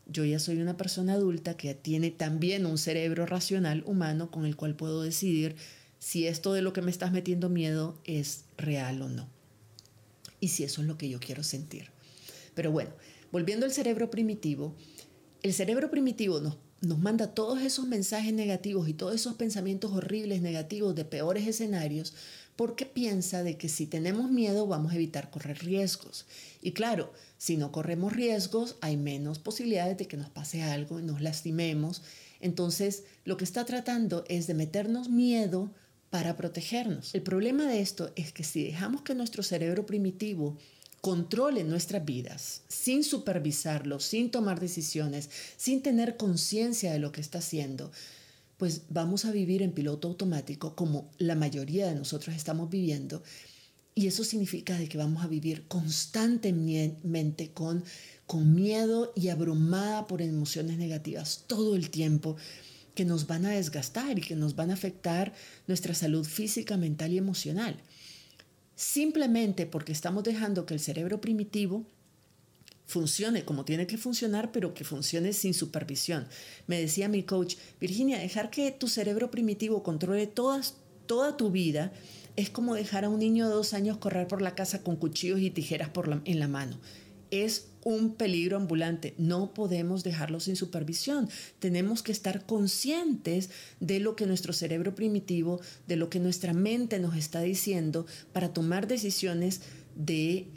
yo 0.06 0.24
ya 0.24 0.38
soy 0.38 0.60
una 0.60 0.76
persona 0.76 1.14
adulta 1.14 1.56
que 1.56 1.74
tiene 1.74 2.10
también 2.10 2.66
un 2.66 2.78
cerebro 2.78 3.26
racional 3.26 3.82
humano 3.86 4.30
con 4.30 4.44
el 4.44 4.56
cual 4.56 4.74
puedo 4.74 5.02
decidir 5.02 5.56
si 5.98 6.26
esto 6.26 6.52
de 6.52 6.62
lo 6.62 6.72
que 6.72 6.82
me 6.82 6.90
estás 6.90 7.12
metiendo 7.12 7.48
miedo 7.48 7.98
es 8.04 8.44
real 8.58 9.00
o 9.02 9.08
no. 9.08 9.28
Y 10.40 10.48
si 10.48 10.64
eso 10.64 10.82
es 10.82 10.86
lo 10.86 10.98
que 10.98 11.08
yo 11.08 11.20
quiero 11.20 11.42
sentir. 11.42 11.90
Pero 12.54 12.70
bueno, 12.70 12.90
volviendo 13.32 13.64
al 13.64 13.72
cerebro 13.72 14.10
primitivo, 14.10 14.74
el 15.42 15.54
cerebro 15.54 15.90
primitivo 15.90 16.40
nos, 16.40 16.58
nos 16.82 16.98
manda 16.98 17.34
todos 17.34 17.62
esos 17.62 17.86
mensajes 17.86 18.34
negativos 18.34 18.88
y 18.88 18.92
todos 18.92 19.14
esos 19.14 19.34
pensamientos 19.34 19.92
horribles, 19.92 20.42
negativos, 20.42 20.94
de 20.94 21.06
peores 21.06 21.46
escenarios, 21.46 22.12
porque 22.56 22.86
piensa 22.86 23.42
de 23.42 23.56
que 23.56 23.68
si 23.68 23.86
tenemos 23.86 24.30
miedo 24.30 24.66
vamos 24.66 24.92
a 24.92 24.96
evitar 24.96 25.30
correr 25.30 25.58
riesgos. 25.58 26.26
Y 26.60 26.72
claro, 26.72 27.12
si 27.44 27.58
no 27.58 27.72
corremos 27.72 28.14
riesgos, 28.14 28.76
hay 28.80 28.96
menos 28.96 29.38
posibilidades 29.38 29.98
de 29.98 30.08
que 30.08 30.16
nos 30.16 30.30
pase 30.30 30.62
algo 30.62 30.98
y 30.98 31.02
nos 31.02 31.20
lastimemos. 31.20 32.00
Entonces, 32.40 33.02
lo 33.26 33.36
que 33.36 33.44
está 33.44 33.66
tratando 33.66 34.24
es 34.30 34.46
de 34.46 34.54
meternos 34.54 35.10
miedo 35.10 35.70
para 36.08 36.38
protegernos. 36.38 37.14
El 37.14 37.20
problema 37.20 37.66
de 37.66 37.82
esto 37.82 38.10
es 38.16 38.32
que 38.32 38.44
si 38.44 38.64
dejamos 38.64 39.02
que 39.02 39.14
nuestro 39.14 39.42
cerebro 39.42 39.84
primitivo 39.84 40.56
controle 41.02 41.64
nuestras 41.64 42.02
vidas 42.06 42.62
sin 42.68 43.04
supervisarlo, 43.04 44.00
sin 44.00 44.30
tomar 44.30 44.58
decisiones, 44.58 45.28
sin 45.58 45.82
tener 45.82 46.16
conciencia 46.16 46.94
de 46.94 46.98
lo 46.98 47.12
que 47.12 47.20
está 47.20 47.40
haciendo, 47.40 47.92
pues 48.56 48.84
vamos 48.88 49.26
a 49.26 49.32
vivir 49.32 49.60
en 49.60 49.72
piloto 49.72 50.08
automático 50.08 50.74
como 50.74 51.10
la 51.18 51.34
mayoría 51.34 51.88
de 51.88 51.94
nosotros 51.94 52.34
estamos 52.34 52.70
viviendo. 52.70 53.22
Y 53.94 54.08
eso 54.08 54.24
significa 54.24 54.76
de 54.76 54.88
que 54.88 54.98
vamos 54.98 55.22
a 55.24 55.28
vivir 55.28 55.68
constantemente 55.68 57.52
con, 57.52 57.84
con 58.26 58.54
miedo 58.54 59.12
y 59.14 59.28
abrumada 59.28 60.06
por 60.08 60.20
emociones 60.20 60.78
negativas 60.78 61.44
todo 61.46 61.76
el 61.76 61.90
tiempo 61.90 62.36
que 62.94 63.04
nos 63.04 63.26
van 63.26 63.46
a 63.46 63.50
desgastar 63.50 64.18
y 64.18 64.22
que 64.22 64.36
nos 64.36 64.56
van 64.56 64.70
a 64.70 64.74
afectar 64.74 65.32
nuestra 65.66 65.94
salud 65.94 66.24
física, 66.24 66.76
mental 66.76 67.12
y 67.12 67.18
emocional. 67.18 67.76
Simplemente 68.76 69.66
porque 69.66 69.92
estamos 69.92 70.24
dejando 70.24 70.66
que 70.66 70.74
el 70.74 70.80
cerebro 70.80 71.20
primitivo 71.20 71.84
funcione 72.86 73.44
como 73.44 73.64
tiene 73.64 73.86
que 73.86 73.98
funcionar, 73.98 74.52
pero 74.52 74.74
que 74.74 74.84
funcione 74.84 75.32
sin 75.32 75.54
supervisión. 75.54 76.26
Me 76.66 76.80
decía 76.80 77.08
mi 77.08 77.22
coach, 77.22 77.56
Virginia, 77.80 78.18
dejar 78.18 78.50
que 78.50 78.70
tu 78.72 78.88
cerebro 78.88 79.30
primitivo 79.30 79.82
controle 79.82 80.26
todas, 80.26 80.74
toda 81.06 81.36
tu 81.36 81.50
vida 81.50 81.92
es 82.36 82.50
como 82.50 82.74
dejar 82.74 83.04
a 83.04 83.08
un 83.08 83.20
niño 83.20 83.48
de 83.48 83.54
dos 83.54 83.74
años 83.74 83.98
correr 83.98 84.26
por 84.26 84.42
la 84.42 84.54
casa 84.54 84.82
con 84.82 84.96
cuchillos 84.96 85.40
y 85.40 85.50
tijeras 85.50 85.90
en 86.24 86.38
la 86.40 86.48
mano. 86.48 86.78
Es 87.30 87.68
un 87.84 88.14
peligro 88.14 88.56
ambulante. 88.56 89.14
No 89.18 89.54
podemos 89.54 90.02
dejarlo 90.02 90.40
sin 90.40 90.56
supervisión. 90.56 91.28
Tenemos 91.58 92.02
que 92.02 92.12
estar 92.12 92.46
conscientes 92.46 93.50
de 93.80 94.00
lo 94.00 94.16
que 94.16 94.26
nuestro 94.26 94.52
cerebro 94.52 94.94
primitivo, 94.94 95.60
de 95.86 95.96
lo 95.96 96.10
que 96.10 96.20
nuestra 96.20 96.52
mente 96.52 96.98
nos 96.98 97.16
está 97.16 97.40
diciendo 97.40 98.06
para 98.32 98.52
tomar 98.52 98.88
decisiones 98.88 99.62
de 99.94 100.48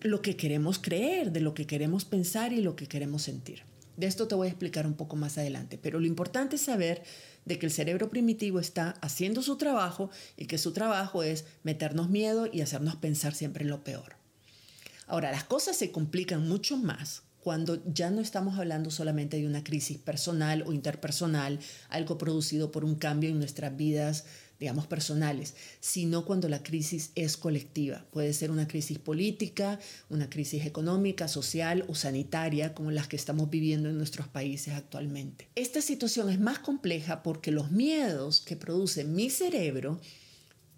lo 0.00 0.22
que 0.22 0.36
queremos 0.36 0.78
creer, 0.78 1.32
de 1.32 1.40
lo 1.40 1.54
que 1.54 1.66
queremos 1.66 2.04
pensar 2.04 2.52
y 2.52 2.60
lo 2.60 2.76
que 2.76 2.86
queremos 2.86 3.22
sentir. 3.22 3.62
De 3.96 4.06
esto 4.06 4.28
te 4.28 4.34
voy 4.34 4.46
a 4.46 4.50
explicar 4.50 4.86
un 4.86 4.94
poco 4.94 5.16
más 5.16 5.38
adelante, 5.38 5.78
pero 5.78 5.98
lo 5.98 6.06
importante 6.06 6.56
es 6.56 6.62
saber 6.62 7.02
de 7.46 7.58
que 7.58 7.64
el 7.64 7.72
cerebro 7.72 8.10
primitivo 8.10 8.60
está 8.60 8.90
haciendo 9.00 9.40
su 9.40 9.56
trabajo 9.56 10.10
y 10.36 10.46
que 10.46 10.58
su 10.58 10.72
trabajo 10.72 11.22
es 11.22 11.46
meternos 11.62 12.10
miedo 12.10 12.46
y 12.52 12.60
hacernos 12.60 12.96
pensar 12.96 13.34
siempre 13.34 13.64
en 13.64 13.70
lo 13.70 13.82
peor. 13.82 14.16
Ahora, 15.06 15.30
las 15.30 15.44
cosas 15.44 15.76
se 15.76 15.92
complican 15.92 16.46
mucho 16.46 16.76
más 16.76 17.22
cuando 17.46 17.80
ya 17.86 18.10
no 18.10 18.20
estamos 18.20 18.58
hablando 18.58 18.90
solamente 18.90 19.36
de 19.36 19.46
una 19.46 19.62
crisis 19.62 19.98
personal 19.98 20.64
o 20.66 20.72
interpersonal, 20.72 21.60
algo 21.88 22.18
producido 22.18 22.72
por 22.72 22.84
un 22.84 22.96
cambio 22.96 23.30
en 23.30 23.38
nuestras 23.38 23.76
vidas 23.76 24.24
digamos, 24.58 24.86
personales, 24.86 25.54
sino 25.80 26.24
cuando 26.24 26.48
la 26.48 26.62
crisis 26.62 27.10
es 27.14 27.36
colectiva. 27.36 28.06
Puede 28.10 28.32
ser 28.32 28.50
una 28.50 28.66
crisis 28.66 28.98
política, 28.98 29.78
una 30.08 30.30
crisis 30.30 30.64
económica, 30.64 31.28
social 31.28 31.84
o 31.88 31.94
sanitaria, 31.94 32.74
como 32.74 32.90
las 32.90 33.08
que 33.08 33.16
estamos 33.16 33.50
viviendo 33.50 33.88
en 33.88 33.98
nuestros 33.98 34.28
países 34.28 34.74
actualmente. 34.74 35.48
Esta 35.54 35.82
situación 35.82 36.30
es 36.30 36.40
más 36.40 36.58
compleja 36.58 37.22
porque 37.22 37.50
los 37.50 37.70
miedos 37.70 38.40
que 38.40 38.56
produce 38.56 39.04
mi 39.04 39.30
cerebro, 39.30 40.00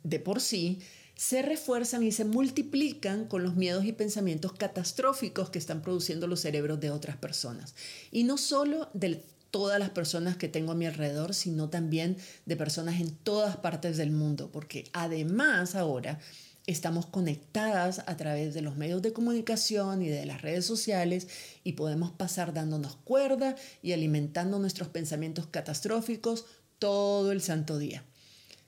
de 0.03 0.19
por 0.19 0.41
sí, 0.41 0.81
se 1.19 1.43
refuerzan 1.43 2.05
y 2.05 2.13
se 2.13 2.25
multiplican 2.25 3.27
con 3.27 3.43
los 3.43 3.57
miedos 3.57 3.85
y 3.85 3.93
pensamientos 3.93 4.53
catastróficos 4.53 5.51
que 5.51 5.59
están 5.59 5.83
produciendo 5.83 6.29
los 6.29 6.41
cerebros 6.41 6.79
de 6.79 6.91
otras 6.91 7.17
personas. 7.17 7.75
Y 8.13 8.23
no 8.23 8.39
solo 8.39 8.89
del 8.95 9.25
todas 9.51 9.79
las 9.79 9.91
personas 9.91 10.37
que 10.37 10.49
tengo 10.49 10.73
a 10.73 10.75
mi 10.75 10.87
alrededor, 10.87 11.35
sino 11.35 11.69
también 11.69 12.17
de 12.47 12.57
personas 12.57 13.01
en 13.01 13.11
todas 13.11 13.57
partes 13.57 13.97
del 13.97 14.11
mundo, 14.11 14.51
porque 14.53 14.85
además 14.93 15.75
ahora 15.75 16.19
estamos 16.67 17.07
conectadas 17.07 18.03
a 18.07 18.17
través 18.19 18.53
de 18.53 18.61
los 18.61 18.77
medios 18.77 19.01
de 19.01 19.15
comunicación 19.15 20.03
y 20.03 20.09
de 20.09 20.27
las 20.27 20.43
redes 20.43 20.67
sociales 20.67 21.27
y 21.65 21.73
podemos 21.73 22.13
pasar 22.13 22.53
dándonos 22.53 22.97
cuerda 22.97 23.57
y 23.83 23.93
alimentando 23.93 24.59
nuestros 24.59 24.89
pensamientos 24.89 25.47
catastróficos 25.47 26.45
todo 26.79 27.33
el 27.33 27.41
santo 27.41 27.79
día. 27.79 28.05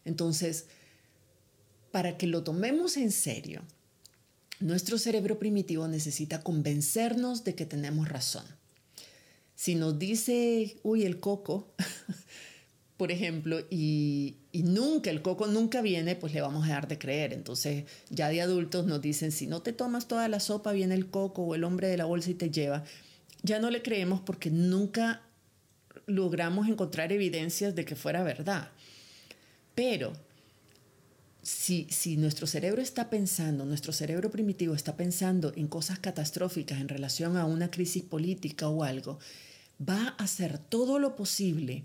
Entonces, 0.06 0.64
para 1.92 2.16
que 2.16 2.26
lo 2.26 2.42
tomemos 2.42 2.96
en 2.96 3.12
serio, 3.12 3.62
nuestro 4.60 4.96
cerebro 4.96 5.38
primitivo 5.38 5.86
necesita 5.86 6.42
convencernos 6.42 7.44
de 7.44 7.54
que 7.54 7.66
tenemos 7.66 8.08
razón. 8.08 8.44
Si 9.60 9.74
nos 9.74 9.98
dice, 9.98 10.78
uy, 10.82 11.02
el 11.04 11.20
coco, 11.20 11.74
por 12.96 13.12
ejemplo, 13.12 13.60
y, 13.68 14.36
nunca, 14.54 15.10
el 15.10 15.20
coco 15.20 15.48
nunca 15.48 15.82
viene, 15.82 16.16
pues 16.16 16.32
le 16.32 16.40
vamos 16.40 16.66
a 16.66 16.70
dar 16.70 16.88
de 16.88 16.96
creer. 16.96 17.34
Entonces, 17.34 17.84
ya 18.08 18.30
de 18.30 18.40
adultos 18.40 18.86
nos 18.86 19.02
dicen, 19.02 19.32
si 19.32 19.46
no 19.46 19.60
te 19.60 19.74
tomas 19.74 20.08
toda 20.08 20.28
la 20.28 20.40
sopa, 20.40 20.72
viene 20.72 20.94
el 20.94 21.10
coco 21.10 21.42
o 21.42 21.54
el 21.54 21.64
hombre 21.64 21.88
de 21.88 21.98
la 21.98 22.06
bolsa 22.06 22.30
y 22.30 22.34
te 22.36 22.48
lleva. 22.48 22.84
Ya 23.42 23.58
no 23.58 23.68
le 23.70 23.82
creemos 23.82 24.22
porque 24.22 24.50
nunca 24.50 25.20
logramos 26.06 26.66
encontrar 26.66 27.12
evidencias 27.12 27.74
de 27.74 27.84
que 27.84 27.96
fuera 27.96 28.22
verdad. 28.22 28.70
Pero 29.74 30.14
si, 31.42 31.86
si, 31.90 32.16
nuestro 32.16 32.46
cerebro 32.46 32.80
está 32.80 33.10
pensando, 33.10 33.66
nuestro 33.66 33.92
cerebro 33.92 34.30
primitivo 34.30 34.74
está 34.74 34.96
pensando 34.96 35.52
en 35.54 35.68
cosas 35.68 35.98
catastróficas 35.98 36.80
en 36.80 36.88
relación 36.88 37.36
a 37.36 37.44
una 37.44 37.70
crisis 37.70 38.02
política 38.02 38.66
o 38.66 38.84
algo, 38.84 39.18
va 39.80 40.14
a 40.18 40.24
hacer 40.24 40.58
todo 40.58 40.98
lo 40.98 41.16
posible 41.16 41.84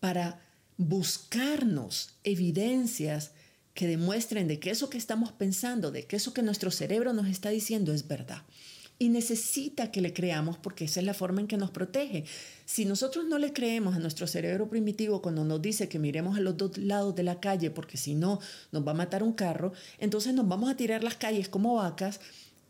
para 0.00 0.40
buscarnos 0.76 2.16
evidencias 2.24 3.32
que 3.74 3.86
demuestren 3.86 4.48
de 4.48 4.60
que 4.60 4.70
eso 4.70 4.88
que 4.88 4.98
estamos 4.98 5.32
pensando, 5.32 5.90
de 5.90 6.06
que 6.06 6.16
eso 6.16 6.32
que 6.32 6.42
nuestro 6.42 6.70
cerebro 6.70 7.12
nos 7.12 7.26
está 7.26 7.50
diciendo 7.50 7.92
es 7.92 8.06
verdad. 8.06 8.42
Y 8.96 9.08
necesita 9.08 9.90
que 9.90 10.00
le 10.00 10.12
creamos 10.12 10.56
porque 10.56 10.84
esa 10.84 11.00
es 11.00 11.06
la 11.06 11.14
forma 11.14 11.40
en 11.40 11.48
que 11.48 11.56
nos 11.56 11.72
protege. 11.72 12.24
Si 12.64 12.84
nosotros 12.84 13.24
no 13.26 13.38
le 13.38 13.52
creemos 13.52 13.96
a 13.96 13.98
nuestro 13.98 14.28
cerebro 14.28 14.68
primitivo 14.68 15.20
cuando 15.20 15.44
nos 15.44 15.60
dice 15.60 15.88
que 15.88 15.98
miremos 15.98 16.36
a 16.36 16.40
los 16.40 16.56
dos 16.56 16.78
lados 16.78 17.16
de 17.16 17.24
la 17.24 17.40
calle 17.40 17.70
porque 17.70 17.96
si 17.96 18.14
no 18.14 18.38
nos 18.70 18.86
va 18.86 18.92
a 18.92 18.94
matar 18.94 19.24
un 19.24 19.32
carro, 19.32 19.72
entonces 19.98 20.32
nos 20.32 20.46
vamos 20.46 20.70
a 20.70 20.76
tirar 20.76 21.02
las 21.02 21.16
calles 21.16 21.48
como 21.48 21.74
vacas 21.74 22.20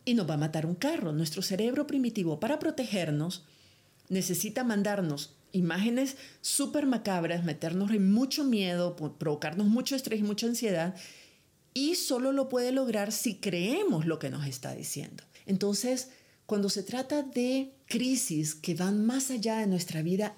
y 0.07 0.15
nos 0.15 0.29
va 0.29 0.35
a 0.35 0.39
matar 0.39 0.65
un 0.65 0.75
carro. 0.75 1.13
Nuestro 1.13 1.43
cerebro 1.43 1.87
primitivo 1.87 2.41
para 2.41 2.59
protegernos 2.59 3.45
necesita 4.09 4.65
mandarnos 4.65 5.35
imágenes 5.53 6.17
súper 6.41 6.87
macabras, 6.87 7.45
meternos 7.45 7.91
en 7.93 8.13
mucho 8.13 8.45
miedo, 8.45 8.97
provocarnos 8.97 9.67
mucho 9.67 9.97
estrés 9.97 10.21
y 10.21 10.25
mucha 10.25 10.47
ansiedad, 10.47 10.95
y 11.73 11.95
solo 11.95 12.33
lo 12.33 12.49
puede 12.49 12.73
lograr 12.73 13.13
si 13.13 13.37
creemos 13.37 14.07
lo 14.07 14.19
que 14.19 14.31
nos 14.31 14.47
está 14.47 14.75
diciendo. 14.75 15.25
Entonces, 15.47 16.09
cuando 16.47 16.69
se 16.69 16.83
trata 16.83 17.23
de 17.23 17.73
crisis 17.87 18.55
que 18.55 18.75
van 18.75 19.05
más 19.05 19.31
allá 19.31 19.59
de 19.59 19.67
nuestra 19.67 20.03
vida 20.03 20.37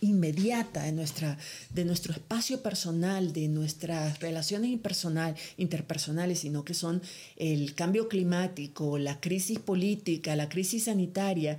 inmediata, 0.00 0.84
de, 0.84 0.92
nuestra, 0.92 1.36
de 1.70 1.84
nuestro 1.84 2.12
espacio 2.12 2.62
personal, 2.62 3.32
de 3.32 3.48
nuestras 3.48 4.20
relaciones 4.20 4.70
impersonal, 4.70 5.34
interpersonales, 5.56 6.40
sino 6.40 6.64
que 6.64 6.74
son 6.74 7.02
el 7.36 7.74
cambio 7.74 8.08
climático, 8.08 8.98
la 8.98 9.20
crisis 9.20 9.58
política, 9.58 10.36
la 10.36 10.48
crisis 10.48 10.84
sanitaria, 10.84 11.58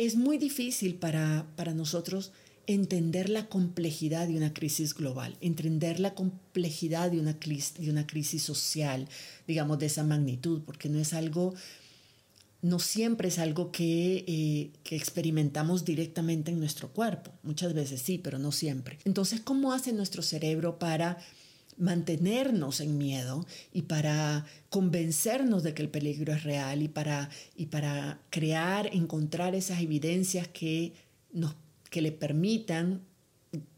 es 0.00 0.16
muy 0.16 0.38
difícil 0.38 0.94
para, 0.94 1.44
nosotros 1.74 2.32
entender 2.66 3.28
la 3.28 3.48
complejidad 3.48 4.28
de 4.28 4.36
una 4.36 4.54
crisis 4.54 4.94
global, 4.94 5.36
entender 5.42 6.00
la 6.00 6.14
complejidad 6.14 7.10
de 7.10 7.20
una, 7.20 7.34
de 7.34 7.90
una 7.90 8.06
crisis 8.06 8.42
social, 8.42 9.08
digamos, 9.46 9.78
de 9.78 9.86
esa 9.86 10.02
magnitud, 10.02 10.62
porque 10.64 10.88
no 10.88 10.98
es 10.98 11.12
algo, 11.12 11.52
no 12.62 12.78
siempre 12.78 13.28
es 13.28 13.38
algo 13.38 13.70
que, 13.72 14.24
eh, 14.26 14.70
que 14.84 14.96
experimentamos 14.96 15.84
directamente 15.84 16.50
en 16.50 16.60
nuestro 16.60 16.88
cuerpo. 16.88 17.32
Muchas 17.42 17.74
veces 17.74 18.00
sí, 18.00 18.16
pero 18.16 18.38
no 18.38 18.52
siempre. 18.52 18.98
Entonces, 19.04 19.42
¿cómo 19.42 19.74
hace 19.74 19.92
nuestro 19.92 20.22
cerebro 20.22 20.78
para 20.78 21.18
mantenernos 21.80 22.80
en 22.80 22.98
miedo 22.98 23.46
y 23.72 23.82
para 23.82 24.46
convencernos 24.68 25.62
de 25.62 25.74
que 25.74 25.82
el 25.82 25.88
peligro 25.88 26.32
es 26.32 26.44
real 26.44 26.82
y 26.82 26.88
para, 26.88 27.30
y 27.56 27.66
para 27.66 28.20
crear, 28.30 28.94
encontrar 28.94 29.54
esas 29.54 29.80
evidencias 29.80 30.46
que, 30.46 30.92
nos, 31.32 31.56
que 31.90 32.02
le 32.02 32.12
permitan 32.12 33.02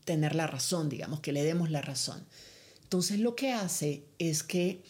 tener 0.04 0.35
la 0.35 0.47
razón, 0.47 0.88
digamos, 0.88 1.21
que 1.21 1.32
le 1.32 1.44
demos 1.44 1.71
la 1.71 1.80
razón. 1.80 2.25
Entonces 2.82 3.21
lo 3.21 3.37
que 3.37 3.52
hace 3.52 4.04
es 4.18 4.42
que 4.42 4.82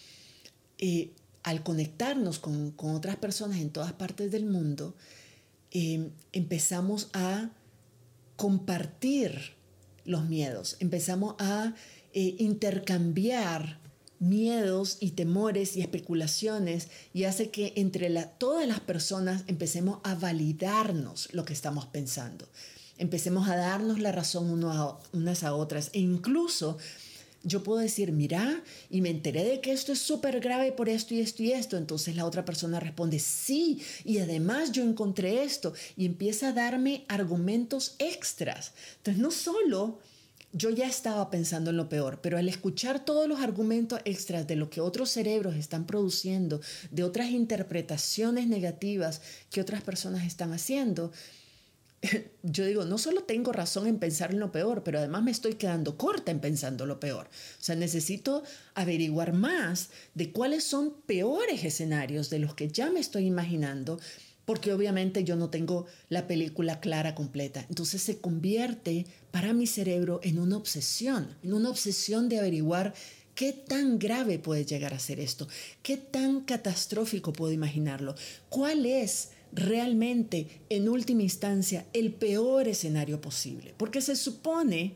eh, 0.78 1.12
al 1.42 1.62
conectarnos 1.62 2.38
con, 2.38 2.74
otras 2.78 3.16
personas 3.16 3.58
en 3.58 3.70
todas 3.70 3.92
partes 3.92 4.32
del 4.32 4.46
mundo, 4.46 4.96
eh, 5.70 6.10
empezamos 6.32 7.10
a 7.12 7.50
compartir 8.36 9.54
los 10.04 10.24
miedos, 10.28 10.76
empezamos 10.80 11.36
a 11.38 11.74
eh, 12.12 12.36
intercambiar 12.38 13.80
miedos 14.18 14.98
y 15.00 15.12
temores 15.12 15.76
y 15.76 15.80
especulaciones 15.80 16.88
y 17.12 17.24
hace 17.24 17.50
que 17.50 17.72
entre 17.76 18.08
todas 18.38 18.68
las 18.68 18.78
personas 18.78 19.42
empecemos 19.48 19.98
a 20.04 20.14
validarnos 20.14 21.28
lo 21.32 21.44
que 21.44 21.52
estamos 21.52 21.86
pensando. 21.86 22.46
Empecemos 22.98 23.48
a 23.48 23.56
darnos 23.56 23.98
la 23.98 24.12
razón 24.12 24.50
unas 25.12 25.42
a 25.42 25.54
otras 25.54 25.90
e 25.92 25.98
incluso 25.98 26.78
yo 27.44 27.64
puedo 27.64 27.80
decir, 27.80 28.12
mira, 28.12 28.62
y 28.88 29.00
me 29.00 29.10
enteré 29.10 29.42
de 29.44 29.60
que 29.60 29.72
esto 29.72 29.92
es 29.92 29.98
súper 29.98 30.38
grave 30.38 30.70
por 30.70 30.88
esto 30.88 31.14
y 31.14 31.20
esto 31.20 31.42
y 31.42 31.50
esto. 31.50 31.76
Entonces 31.76 32.14
la 32.14 32.24
otra 32.24 32.44
persona 32.44 32.78
responde, 32.78 33.18
sí, 33.18 33.82
y 34.04 34.18
además 34.18 34.70
yo 34.70 34.84
encontré 34.84 35.42
esto 35.42 35.72
y 35.96 36.06
empieza 36.06 36.48
a 36.48 36.52
darme 36.52 37.04
argumentos 37.08 37.96
extras. 37.98 38.72
Entonces 38.98 39.20
no 39.20 39.32
solo 39.32 39.98
yo 40.52 40.70
ya 40.70 40.86
estaba 40.86 41.30
pensando 41.30 41.70
en 41.70 41.78
lo 41.78 41.88
peor, 41.88 42.20
pero 42.20 42.38
al 42.38 42.48
escuchar 42.48 43.04
todos 43.04 43.26
los 43.26 43.40
argumentos 43.40 44.00
extras 44.04 44.46
de 44.46 44.56
lo 44.56 44.68
que 44.70 44.80
otros 44.80 45.10
cerebros 45.10 45.56
están 45.56 45.86
produciendo, 45.86 46.60
de 46.90 47.04
otras 47.04 47.30
interpretaciones 47.30 48.46
negativas 48.46 49.22
que 49.50 49.60
otras 49.60 49.82
personas 49.82 50.24
están 50.26 50.52
haciendo, 50.52 51.10
yo 52.42 52.66
digo, 52.66 52.84
no 52.84 52.98
solo 52.98 53.22
tengo 53.22 53.52
razón 53.52 53.86
en 53.86 53.98
pensar 53.98 54.32
en 54.32 54.40
lo 54.40 54.52
peor, 54.52 54.82
pero 54.82 54.98
además 54.98 55.22
me 55.22 55.30
estoy 55.30 55.54
quedando 55.54 55.96
corta 55.96 56.30
en 56.30 56.40
pensando 56.40 56.84
lo 56.84 57.00
peor. 57.00 57.26
O 57.26 57.62
sea, 57.62 57.76
necesito 57.76 58.42
averiguar 58.74 59.32
más 59.32 59.90
de 60.14 60.32
cuáles 60.32 60.64
son 60.64 60.94
peores 61.06 61.64
escenarios 61.64 62.28
de 62.28 62.40
los 62.40 62.54
que 62.54 62.68
ya 62.68 62.90
me 62.90 63.00
estoy 63.00 63.26
imaginando 63.26 64.00
porque 64.44 64.72
obviamente 64.72 65.24
yo 65.24 65.36
no 65.36 65.50
tengo 65.50 65.86
la 66.08 66.26
película 66.26 66.80
clara 66.80 67.14
completa. 67.14 67.64
Entonces 67.68 68.02
se 68.02 68.18
convierte 68.18 69.06
para 69.30 69.52
mi 69.52 69.66
cerebro 69.66 70.20
en 70.22 70.38
una 70.38 70.56
obsesión, 70.56 71.36
en 71.42 71.52
una 71.54 71.70
obsesión 71.70 72.28
de 72.28 72.38
averiguar 72.38 72.94
qué 73.34 73.52
tan 73.52 73.98
grave 73.98 74.38
puede 74.38 74.64
llegar 74.64 74.94
a 74.94 74.98
ser 74.98 75.20
esto, 75.20 75.48
qué 75.82 75.96
tan 75.96 76.40
catastrófico 76.42 77.32
puedo 77.32 77.52
imaginarlo, 77.52 78.14
cuál 78.48 78.86
es 78.86 79.30
realmente 79.52 80.62
en 80.70 80.88
última 80.88 81.22
instancia 81.22 81.86
el 81.92 82.12
peor 82.12 82.68
escenario 82.68 83.20
posible. 83.20 83.74
Porque 83.76 84.00
se 84.00 84.16
supone 84.16 84.94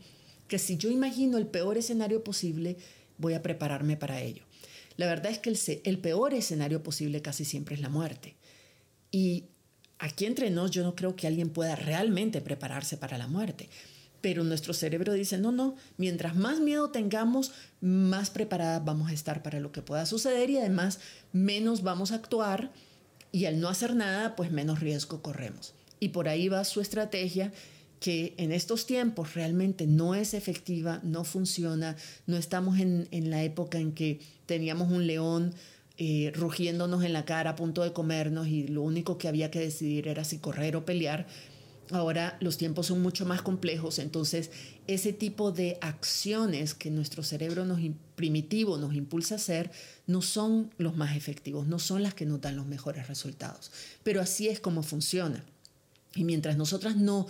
que 0.49 0.59
si 0.59 0.77
yo 0.77 0.91
imagino 0.91 1.39
el 1.39 1.47
peor 1.47 1.79
escenario 1.79 2.23
posible, 2.23 2.77
voy 3.19 3.35
a 3.35 3.43
prepararme 3.43 3.97
para 3.97 4.21
ello. 4.21 4.43
La 4.97 5.07
verdad 5.07 5.31
es 5.31 5.39
que 5.39 5.81
el, 5.85 5.99
peor 5.99 6.33
escenario 6.33 6.83
posible 6.83 7.21
casi 7.21 7.45
siempre 7.45 7.75
es 7.75 7.81
la 7.81 7.91
muerte. 7.91 8.35
Y 9.17 9.47
aquí 9.99 10.27
entre 10.27 10.51
nos 10.51 10.73
yo 10.73 10.83
no 10.83 10.95
creo 10.95 11.17
que 11.17 11.27
alguien 11.27 11.49
pueda 11.49 11.75
realmente 11.75 12.43
prepararse 12.43 12.99
para 12.99 13.17
la 13.17 13.29
muerte. 13.29 13.71
Pero 14.21 14.45
nuestro 14.45 14.75
cerebro 14.75 15.15
dice, 15.15 15.39
no, 15.39 15.53
no, 15.53 15.75
mientras 15.97 16.37
más 16.37 16.61
miedo 16.61 16.91
tengamos, 16.91 17.53
más 17.81 18.29
preparadas 18.29 18.85
vamos 18.85 19.09
a 19.09 19.15
estar 19.15 19.43
para 19.43 19.59
lo 19.59 19.73
que 19.73 19.81
pueda 19.81 20.05
suceder 20.05 20.51
y 20.51 20.59
además 20.59 21.01
menos 21.33 21.83
vamos 21.83 22.13
a 22.13 22.17
actuar 22.17 22.71
y 23.33 23.47
al 23.47 23.59
no 23.59 23.71
hacer 23.71 23.97
nada, 23.97 24.37
pues 24.37 24.51
menos 24.51 24.81
riesgo 24.81 25.23
corremos. 25.23 25.73
Y 25.99 26.11
por 26.11 26.29
ahí 26.29 26.51
va 26.51 26.63
su 26.65 26.83
estrategia 26.83 27.55
que 28.01 28.35
en 28.37 28.53
estos 28.53 28.85
tiempos 28.85 29.33
realmente 29.33 29.87
no 29.87 30.15
es 30.15 30.35
efectiva, 30.35 31.01
no 31.05 31.25
funciona, 31.25 31.97
no 32.27 32.37
estamos 32.37 32.79
en, 32.81 33.09
en 33.13 33.31
la 33.31 33.43
época 33.45 33.79
en 33.79 33.93
que 33.93 34.21
teníamos 34.45 34.93
un 34.93 35.07
león 35.07 35.55
eh, 35.99 36.31
rugiéndonos 36.35 37.05
en 37.05 37.15
la 37.15 37.25
cara 37.25 37.51
a 37.51 37.57
punto 37.57 37.83
de 37.83 37.95
comernos 37.95 38.49
y 38.49 38.69
lo 38.69 38.83
único 38.83 39.17
que 39.17 39.29
había 39.29 39.51
que 39.51 39.61
decidir 39.61 40.09
era 40.09 40.25
si 40.25 40.39
correr 40.39 40.77
o 40.77 40.85
pelear. 40.85 41.27
Ahora 41.91 42.37
los 42.41 42.59
tiempos 42.59 42.87
son 42.87 43.01
mucho 43.01 43.25
más 43.25 43.43
complejos, 43.43 43.99
entonces 43.99 44.51
ese 44.89 45.13
tipo 45.13 45.53
de 45.53 45.79
acciones 45.81 46.75
que 46.75 46.91
nuestro 46.91 47.23
cerebro 47.23 47.65
nos, 47.65 47.81
primitivo 48.17 48.77
nos 48.77 48.95
impulsa 48.95 49.37
a 49.37 49.39
hacer 49.39 49.71
no 50.07 50.21
son 50.21 50.71
los 50.79 50.97
más 50.97 51.17
efectivos, 51.17 51.67
no 51.67 51.79
son 51.79 52.03
las 52.03 52.13
que 52.13 52.27
nos 52.27 52.41
dan 52.41 52.57
los 52.57 52.67
mejores 52.67 53.09
resultados. 53.09 53.71
Pero 54.03 54.21
así 54.21 54.49
es 54.49 54.61
como 54.61 54.83
funciona. 54.83 55.45
Y 56.15 56.25
mientras 56.25 56.57
nosotras 56.57 56.97
no 56.97 57.27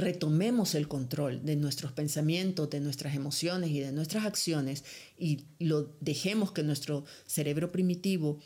retomemos 0.00 0.74
el 0.74 0.88
control 0.88 1.44
de 1.44 1.56
nuestros 1.56 1.92
pensamientos, 1.92 2.70
de 2.70 2.80
nuestras 2.80 3.14
emociones 3.14 3.70
y 3.70 3.80
de 3.80 3.92
nuestras 3.92 4.24
acciones 4.24 4.84
y 5.18 5.44
lo 5.58 5.94
dejemos 6.00 6.52
que 6.52 6.62
nuestro 6.62 7.04
cerebro 7.26 7.70
primitivo 7.70 8.38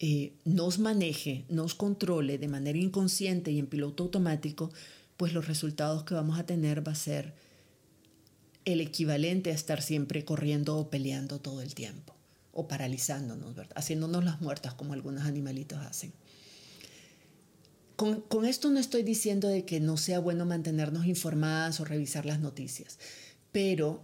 eh, 0.00 0.34
nos 0.44 0.78
maneje, 0.78 1.44
nos 1.48 1.74
controle 1.74 2.38
de 2.38 2.48
manera 2.48 2.78
inconsciente 2.78 3.50
y 3.50 3.58
en 3.58 3.66
piloto 3.66 4.04
automático, 4.04 4.70
pues 5.16 5.32
los 5.32 5.48
resultados 5.48 6.04
que 6.04 6.14
vamos 6.14 6.38
a 6.38 6.46
tener 6.46 6.86
va 6.86 6.92
a 6.92 6.96
ser 6.96 7.34
el 8.64 8.80
equivalente 8.80 9.50
a 9.50 9.54
estar 9.54 9.82
siempre 9.82 10.24
corriendo 10.24 10.76
o 10.76 10.90
peleando 10.90 11.40
todo 11.40 11.62
el 11.62 11.74
tiempo 11.74 12.14
o 12.52 12.68
paralizándonos, 12.68 13.54
¿verdad? 13.54 13.76
haciéndonos 13.76 14.24
las 14.24 14.40
muertas 14.40 14.74
como 14.74 14.92
algunos 14.92 15.24
animalitos 15.24 15.78
hacen. 15.78 16.12
Con, 17.98 18.44
esto 18.44 18.70
no 18.70 18.78
estoy 18.78 19.02
diciendo 19.02 19.48
de 19.48 19.64
que 19.64 19.80
no 19.80 19.96
sea 19.96 20.20
bueno 20.20 20.46
mantenernos 20.46 21.06
informadas 21.06 21.80
o 21.80 21.84
revisar 21.84 22.26
las 22.26 22.38
noticias, 22.38 22.96
pero 23.50 24.00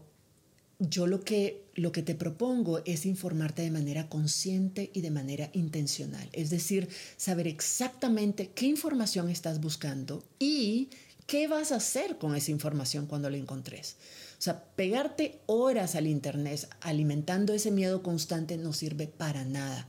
yo 0.80 1.06
lo 1.06 1.20
que, 1.20 1.62
lo 1.76 1.92
que 1.92 2.02
te 2.02 2.16
propongo 2.16 2.82
es 2.86 3.06
informarte 3.06 3.62
de 3.62 3.70
manera 3.70 4.08
consciente 4.08 4.90
y 4.94 5.00
de 5.00 5.12
manera 5.12 5.48
intencional, 5.52 6.28
es 6.32 6.50
decir, 6.50 6.88
saber 7.16 7.46
exactamente 7.46 8.50
qué 8.52 8.66
información 8.66 9.28
estás 9.28 9.60
buscando 9.60 10.24
y 10.40 10.88
qué 11.28 11.46
vas 11.46 11.70
a 11.70 11.76
hacer 11.76 12.18
con 12.18 12.34
esa 12.34 12.50
información 12.50 13.06
cuando 13.06 13.30
la 13.30 13.36
encontres. 13.36 13.94
O 14.40 14.42
sea, 14.42 14.64
pegarte 14.74 15.38
horas 15.46 15.94
al 15.94 16.08
Internet 16.08 16.68
alimentando 16.80 17.54
ese 17.54 17.70
miedo 17.70 18.02
constante 18.02 18.56
no 18.56 18.72
sirve 18.72 19.06
para 19.06 19.44
nada, 19.44 19.86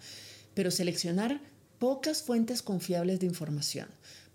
pero 0.54 0.70
seleccionar 0.70 1.55
pocas 1.86 2.24
fuentes 2.24 2.64
confiables 2.64 3.20
de 3.20 3.28
información, 3.28 3.88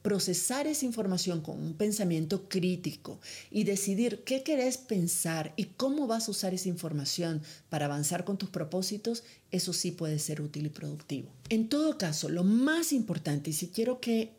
procesar 0.03 0.69
esa 0.69 0.87
información 0.87 1.41
con 1.41 1.61
un 1.61 1.75
pensamiento 1.75 2.49
crítico 2.49 3.19
y 3.51 3.65
decidir 3.65 4.23
qué 4.23 4.45
querés 4.45 4.79
pensar 4.79 5.53
y 5.57 5.65
cómo 5.65 6.07
vas 6.07 6.29
a 6.29 6.31
usar 6.31 6.55
esa 6.55 6.69
información 6.69 7.43
para 7.69 7.87
avanzar 7.87 8.25
con 8.25 8.39
tus 8.39 8.51
propósitos, 8.51 9.25
eso 9.51 9.73
sí 9.73 9.91
puede 9.91 10.21
ser 10.21 10.41
útil 10.41 10.67
y 10.67 10.69
productivo. 10.69 11.29
En 11.49 11.69
todo 11.69 11.99
caso, 11.99 12.29
lo 12.29 12.45
más 12.45 12.93
importante, 12.93 13.51
y 13.51 13.53
si 13.53 13.67
quiero 13.67 13.99
que 13.99 14.33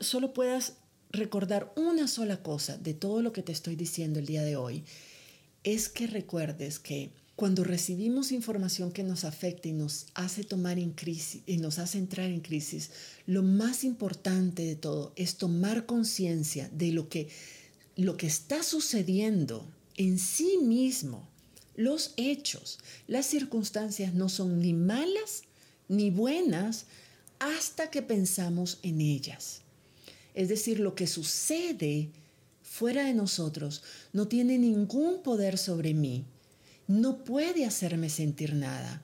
solo 0.00 0.32
puedas 0.32 0.78
recordar 1.10 1.70
una 1.76 2.08
sola 2.08 2.42
cosa 2.42 2.78
de 2.78 2.94
todo 2.94 3.20
lo 3.20 3.34
que 3.34 3.42
te 3.42 3.52
estoy 3.52 3.76
diciendo 3.76 4.20
el 4.20 4.24
día 4.24 4.42
de 4.42 4.56
hoy, 4.56 4.84
es 5.64 5.90
que 5.90 6.06
recuerdes 6.06 6.78
que 6.78 7.10
cuando 7.38 7.62
recibimos 7.62 8.32
información 8.32 8.90
que 8.90 9.04
nos 9.04 9.22
afecta 9.22 9.68
y 9.68 9.72
nos 9.72 10.06
hace 10.14 10.42
tomar 10.42 10.76
en 10.76 10.90
crisis 10.90 11.42
y 11.46 11.58
nos 11.58 11.78
hace 11.78 11.96
entrar 11.96 12.26
en 12.26 12.40
crisis, 12.40 12.90
lo 13.26 13.44
más 13.44 13.84
importante 13.84 14.64
de 14.64 14.74
todo 14.74 15.12
es 15.14 15.36
tomar 15.36 15.86
conciencia 15.86 16.68
de 16.72 16.90
lo 16.90 17.08
que, 17.08 17.28
lo 17.94 18.16
que 18.16 18.26
está 18.26 18.64
sucediendo 18.64 19.64
en 19.96 20.18
sí 20.18 20.58
mismo. 20.64 21.28
Los 21.76 22.12
hechos, 22.16 22.80
las 23.06 23.26
circunstancias 23.26 24.14
no 24.14 24.28
son 24.28 24.58
ni 24.58 24.72
malas 24.72 25.42
ni 25.86 26.10
buenas 26.10 26.86
hasta 27.38 27.88
que 27.88 28.02
pensamos 28.02 28.80
en 28.82 29.00
ellas. 29.00 29.60
Es 30.34 30.48
decir, 30.48 30.80
lo 30.80 30.96
que 30.96 31.06
sucede 31.06 32.10
fuera 32.64 33.04
de 33.04 33.14
nosotros 33.14 33.84
no 34.12 34.26
tiene 34.26 34.58
ningún 34.58 35.22
poder 35.22 35.56
sobre 35.56 35.94
mí 35.94 36.24
no 36.88 37.22
puede 37.22 37.64
hacerme 37.64 38.10
sentir 38.10 38.54
nada 38.54 39.02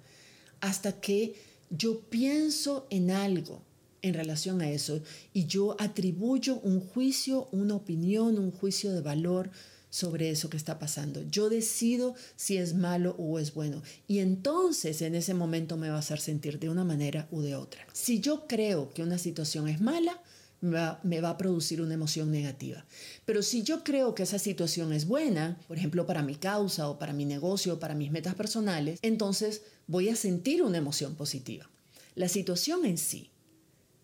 hasta 0.61 1.01
que 1.01 1.35
yo 1.71 2.01
pienso 2.01 2.87
en 2.91 3.11
algo 3.11 3.63
en 4.03 4.15
relación 4.15 4.61
a 4.61 4.71
eso 4.71 5.01
y 5.33 5.47
yo 5.47 5.77
atribuyo 5.79 6.59
un 6.61 6.81
juicio, 6.81 7.49
una 7.53 7.75
opinión, 7.75 8.39
un 8.39 8.51
juicio 8.51 8.93
de 8.93 9.01
valor 9.01 9.51
sobre 9.91 10.31
eso 10.31 10.51
que 10.51 10.57
está 10.57 10.79
pasando. 10.79 11.23
Yo 11.31 11.49
decido 11.49 12.17
si 12.35 12.57
es 12.57 12.75
malo 12.75 13.15
o 13.17 13.39
es 13.39 13.55
bueno. 13.55 13.81
Y 14.09 14.19
entonces 14.19 15.01
en 15.03 15.15
ese 15.15 15.35
momento 15.35 15.77
me 15.77 15.89
va 15.89 15.97
a 15.97 16.01
hacer 16.01 16.21
sentir 16.21 16.59
de 16.59 16.69
una 16.69 16.83
manera 16.83 17.29
u 17.31 17.43
de 17.43 17.55
otra. 17.55 17.87
Si 17.93 18.19
yo 18.19 18.49
creo 18.49 18.93
que 18.93 19.03
una 19.03 19.19
situación 19.19 19.69
es 19.69 19.81
mala, 19.81 20.21
me 20.65 21.21
va, 21.21 21.31
a 21.31 21.37
producir 21.37 21.81
una 21.81 21.95
emoción 21.95 22.31
negativa. 22.31 22.85
Pero 23.25 23.43
si 23.43 23.63
yo 23.63 23.85
creo 23.85 24.15
que 24.15 24.23
esa 24.23 24.39
situación 24.39 24.93
es 24.93 25.07
buena, 25.07 25.59
por 25.69 25.77
ejemplo, 25.77 26.07
para 26.07 26.23
mi 26.23 26.37
causa 26.37 26.89
o 26.89 26.99
para 26.99 27.13
mi 27.13 27.25
negocio 27.25 27.75
o 27.75 27.79
para 27.79 27.95
mis 27.95 28.11
metas 28.11 28.35
personales, 28.35 28.99
entonces 29.03 29.63
voy 29.87 30.09
a 30.09 30.17
sentir 30.17 30.63
una 30.63 30.79
emoción 30.79 31.15
positiva. 31.15 31.69
La 32.15 32.29
situación 32.29 32.85
en 32.87 32.99
sí 32.99 33.31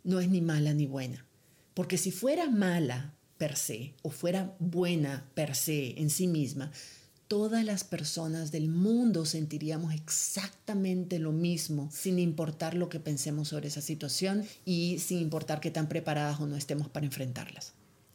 no 0.04 0.20
es 0.20 0.28
ni 0.28 0.40
mala 0.40 0.74
ni 0.74 0.86
buena, 0.86 1.26
porque 1.74 1.98
si 1.98 2.10
fuera 2.10 2.50
mala 2.50 3.14
per 3.38 3.56
se 3.56 3.94
o 4.02 4.10
fuera 4.10 4.54
buena 4.58 5.30
per 5.34 5.54
se 5.54 5.98
en 6.00 6.10
sí 6.10 6.26
misma, 6.26 6.72
todas 7.30 7.64
las 7.64 7.84
personas 7.84 8.50
del 8.50 8.68
mundo 8.68 9.24
sentiríamos 9.24 9.94
exactamente 9.94 11.20
lo 11.20 11.30
mismo, 11.30 11.88
sin 11.92 12.18
importar 12.18 12.74
lo 12.74 12.88
que 12.88 12.98
pensemos 12.98 13.46
sobre 13.46 13.68
esa 13.68 13.80
situación 13.80 14.44
y 14.64 14.98
sin 14.98 15.20
importar 15.20 15.60
qué 15.60 15.70
tan 15.70 15.88
preparadas 15.88 16.40
o 16.40 16.48
no 16.48 16.56
estemos 16.56 16.88
para 16.88 17.06
enfrentarlas. 17.06 17.72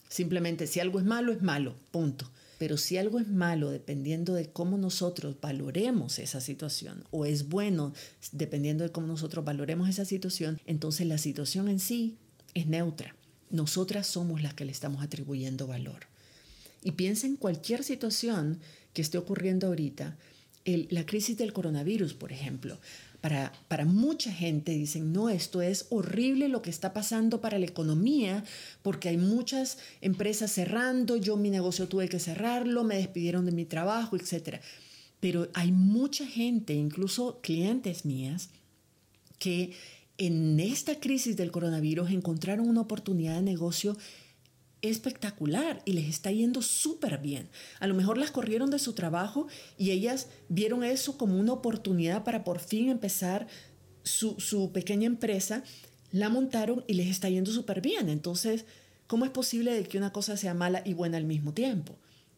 Simplemente 0.09 0.67
si 0.67 0.81
algo 0.81 0.99
es 0.99 1.05
malo, 1.05 1.31
es 1.31 1.41
malo, 1.41 1.77
punto. 1.91 2.29
Pero 2.57 2.75
si 2.75 2.97
algo 2.97 3.17
es 3.19 3.29
malo, 3.29 3.71
dependiendo 3.71 4.33
de 4.33 4.49
cómo 4.49 4.77
nosotros 4.77 5.37
valoremos 5.39 6.19
esa 6.19 6.41
situación, 6.41 7.05
o 7.11 7.25
es 7.25 7.47
bueno, 7.47 7.93
dependiendo 8.33 8.83
de 8.83 8.91
cómo 8.91 9.07
nosotros 9.07 9.45
valoremos 9.45 9.87
esa 9.87 10.03
situación, 10.03 10.59
entonces 10.65 11.07
la 11.07 11.19
situación 11.19 11.69
en 11.69 11.79
sí 11.79 12.17
es 12.53 12.67
neutra. 12.67 13.15
Nosotras 13.49 14.07
somos 14.07 14.41
las 14.41 14.55
que 14.55 14.65
le 14.65 14.73
estamos 14.73 15.01
atribuyendo 15.01 15.67
valor. 15.67 16.07
Y 16.85 16.91
piensa 16.91 17.25
en 17.25 17.35
cualquier 17.35 17.83
situación 17.83 18.59
que 18.93 19.01
esté 19.01 19.17
ocurriendo 19.17 19.65
ahorita, 19.67 20.15
la 20.65 21.05
crisis 21.07 21.35
del 21.35 21.51
coronavirus, 21.51 22.13
por 22.13 22.31
ejemplo. 22.31 22.77
Para, 23.21 23.51
para, 23.67 23.85
mucha 23.85 24.31
gente 24.31 24.71
dicen, 24.71 25.11
no, 25.11 25.29
esto 25.29 25.63
es 25.63 25.87
horrible 25.89 26.47
lo 26.47 26.61
que 26.61 26.69
está 26.69 26.93
pasando 26.93 27.41
para 27.41 27.57
la 27.57 27.65
economía, 27.65 28.43
porque 28.83 29.09
hay 29.09 29.17
muchas 29.17 29.79
empresas 29.99 30.51
cerrando, 30.51 31.17
yo 31.17 31.37
mi 31.37 31.49
negocio 31.49 31.87
tuve 31.87 32.07
que 32.07 32.19
cerrarlo, 32.19 32.83
me 32.83 32.97
despidieron 32.97 33.47
de 33.47 33.51
mi 33.51 33.65
trabajo, 33.65 34.15
etc. 34.15 34.59
Pero 35.19 35.49
hay 35.55 35.71
mucha 35.71 36.27
gente, 36.27 36.75
incluso 36.75 37.39
clientes 37.41 38.05
mías, 38.05 38.49
que 39.39 39.71
en 40.19 40.59
esta 40.59 40.99
crisis 40.99 41.35
del 41.35 41.49
coronavirus 41.49 42.11
encontraron 42.11 42.69
una 42.69 42.81
oportunidad 42.81 43.37
de 43.37 43.41
negocio 43.41 43.97
espectacular 44.89 45.81
y 45.85 45.93
les 45.93 46.07
está 46.07 46.31
yendo 46.31 46.61
súper 46.61 47.19
bien. 47.19 47.49
A 47.79 47.87
lo 47.87 47.93
mejor 47.93 48.17
las 48.17 48.31
corrieron 48.31 48.69
de 48.69 48.79
su 48.79 48.93
trabajo 48.93 49.47
y 49.77 49.91
ellas 49.91 50.27
vieron 50.49 50.83
eso 50.83 51.17
como 51.17 51.39
una 51.39 51.53
oportunidad 51.53 52.23
para 52.23 52.43
por 52.43 52.59
fin 52.59 52.89
empezar 52.89 53.47
su, 54.03 54.39
su 54.39 54.71
pequeña 54.71 55.07
empresa, 55.07 55.63
la 56.11 56.29
montaron 56.29 56.83
y 56.87 56.93
les 56.93 57.07
está 57.07 57.29
yendo 57.29 57.51
súper 57.51 57.81
bien. 57.81 58.09
Entonces, 58.09 58.65
¿cómo 59.07 59.25
es 59.25 59.31
posible 59.31 59.73
de 59.73 59.83
que 59.83 59.97
una 59.97 60.13
cosa 60.13 60.37
sea 60.37 60.53
mala 60.53 60.81
y 60.85 60.93
buena 60.93 61.17
al 61.17 61.25
mismo 61.25 61.53
tiempo? 61.53 61.97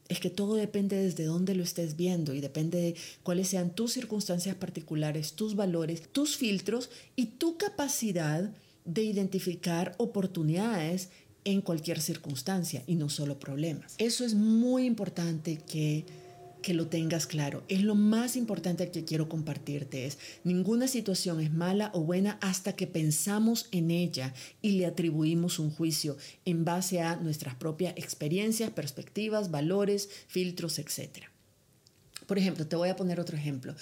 Es 0.09 0.19
que 0.19 0.29
todo 0.29 0.55
depende 0.55 0.95
desde 0.95 1.25
dónde 1.25 1.53
lo 1.53 1.63
estés 1.63 1.97
viendo 1.97 2.33
y 2.33 2.39
depende 2.39 2.79
de 2.79 2.95
cuáles 3.23 3.49
sean 3.49 3.75
tus 3.75 3.91
circunstancias 3.91 4.55
particulares, 4.55 5.33
tus 5.33 5.55
valores, 5.55 6.09
tus 6.11 6.37
filtros 6.37 6.89
y 7.15 7.25
tu 7.25 7.57
capacidad 7.57 8.51
de 8.85 9.03
identificar 9.03 9.93
oportunidades 9.97 11.09
en 11.47 11.61
cualquier 11.61 12.01
circunstancia 12.01 12.83
y 12.87 12.95
no 12.95 13.07
solo 13.07 13.39
problemas. 13.39 13.95
Eso 13.97 14.25
es 14.25 14.35
muy 14.35 14.85
importante 14.85 15.57
que 15.57 16.05
que 16.61 16.73
lo 16.73 16.87
tengas 16.87 17.27
claro. 17.27 17.63
Es 17.69 17.81
lo 17.81 17.95
más 17.95 18.35
importante 18.35 18.91
que 18.91 19.05
quiero 19.05 19.29
compartirte. 19.29 20.05
Es 20.05 20.17
ninguna 20.43 20.89
situación 20.89 21.39
es 21.39 21.53
mala 21.53 21.91
o 21.93 22.01
buena 22.01 22.37
hasta 22.41 22.75
que 22.75 22.87
pensamos 22.87 23.69
en 23.71 23.89
ella 23.89 24.33
y 24.61 24.71
le 24.71 24.85
atribuimos 24.85 25.59
un 25.59 25.71
juicio 25.71 26.17
en 26.43 26.65
base 26.65 26.99
a 26.99 27.15
nuestras 27.15 27.55
propias 27.55 27.93
experiencias, 27.95 28.71
perspectivas, 28.71 29.49
valores, 29.49 30.09
filtros, 30.27 30.77
etc. 30.79 31.27
Por 32.25 32.37
ejemplo, 32.37 32.67
te 32.67 32.75
voy 32.75 32.89
a 32.89 32.97
poner 32.97 33.21
otro 33.21 33.37
ejemplo. 33.37 33.73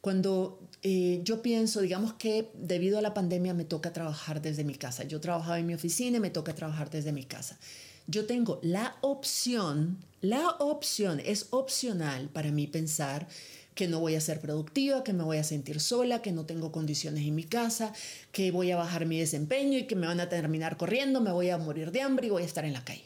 Cuando 0.00 0.60
eh, 0.82 1.20
yo 1.24 1.42
pienso, 1.42 1.80
digamos 1.80 2.14
que 2.14 2.50
debido 2.54 2.98
a 2.98 3.02
la 3.02 3.12
pandemia 3.12 3.52
me 3.52 3.64
toca 3.64 3.92
trabajar 3.92 4.40
desde 4.40 4.64
mi 4.64 4.74
casa. 4.74 5.04
Yo 5.04 5.20
trabajaba 5.20 5.58
en 5.58 5.66
mi 5.66 5.74
oficina 5.74 6.16
y 6.16 6.20
me 6.20 6.30
toca 6.30 6.54
trabajar 6.54 6.90
desde 6.90 7.12
mi 7.12 7.24
casa. 7.24 7.58
Yo 8.06 8.26
tengo 8.26 8.58
la 8.62 8.96
opción, 9.02 9.98
la 10.20 10.48
opción 10.58 11.20
es 11.24 11.48
opcional 11.50 12.28
para 12.28 12.50
mí 12.50 12.66
pensar 12.66 13.28
que 13.74 13.88
no 13.88 14.00
voy 14.00 14.14
a 14.14 14.20
ser 14.20 14.40
productiva, 14.40 15.04
que 15.04 15.12
me 15.12 15.22
voy 15.22 15.36
a 15.36 15.44
sentir 15.44 15.80
sola, 15.80 16.22
que 16.22 16.32
no 16.32 16.44
tengo 16.44 16.72
condiciones 16.72 17.24
en 17.24 17.34
mi 17.34 17.44
casa, 17.44 17.92
que 18.32 18.50
voy 18.50 18.70
a 18.72 18.76
bajar 18.76 19.06
mi 19.06 19.18
desempeño 19.18 19.78
y 19.78 19.86
que 19.86 19.96
me 19.96 20.06
van 20.06 20.20
a 20.20 20.28
terminar 20.28 20.76
corriendo, 20.76 21.20
me 21.20 21.30
voy 21.30 21.50
a 21.50 21.58
morir 21.58 21.92
de 21.92 22.02
hambre 22.02 22.26
y 22.26 22.30
voy 22.30 22.42
a 22.42 22.46
estar 22.46 22.64
en 22.64 22.72
la 22.72 22.84
calle. 22.84 23.04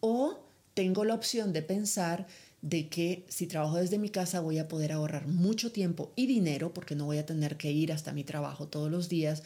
O 0.00 0.38
tengo 0.74 1.04
la 1.04 1.14
opción 1.14 1.52
de 1.52 1.62
pensar 1.62 2.26
de 2.64 2.88
que 2.88 3.26
si 3.28 3.46
trabajo 3.46 3.76
desde 3.76 3.98
mi 3.98 4.08
casa 4.08 4.40
voy 4.40 4.58
a 4.58 4.68
poder 4.68 4.92
ahorrar 4.92 5.28
mucho 5.28 5.70
tiempo 5.70 6.12
y 6.16 6.26
dinero 6.26 6.72
porque 6.72 6.94
no 6.94 7.04
voy 7.04 7.18
a 7.18 7.26
tener 7.26 7.58
que 7.58 7.70
ir 7.70 7.92
hasta 7.92 8.14
mi 8.14 8.24
trabajo 8.24 8.68
todos 8.68 8.90
los 8.90 9.10
días, 9.10 9.42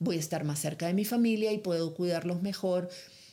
voy 0.00 0.16
a 0.16 0.20
estar 0.20 0.44
más 0.44 0.60
cerca 0.60 0.86
de 0.86 0.92
mi 0.92 1.06
familia 1.06 1.50
y 1.50 1.58
puedo 1.58 1.94
cuidarlos 1.94 2.42
mejor, 2.42 2.90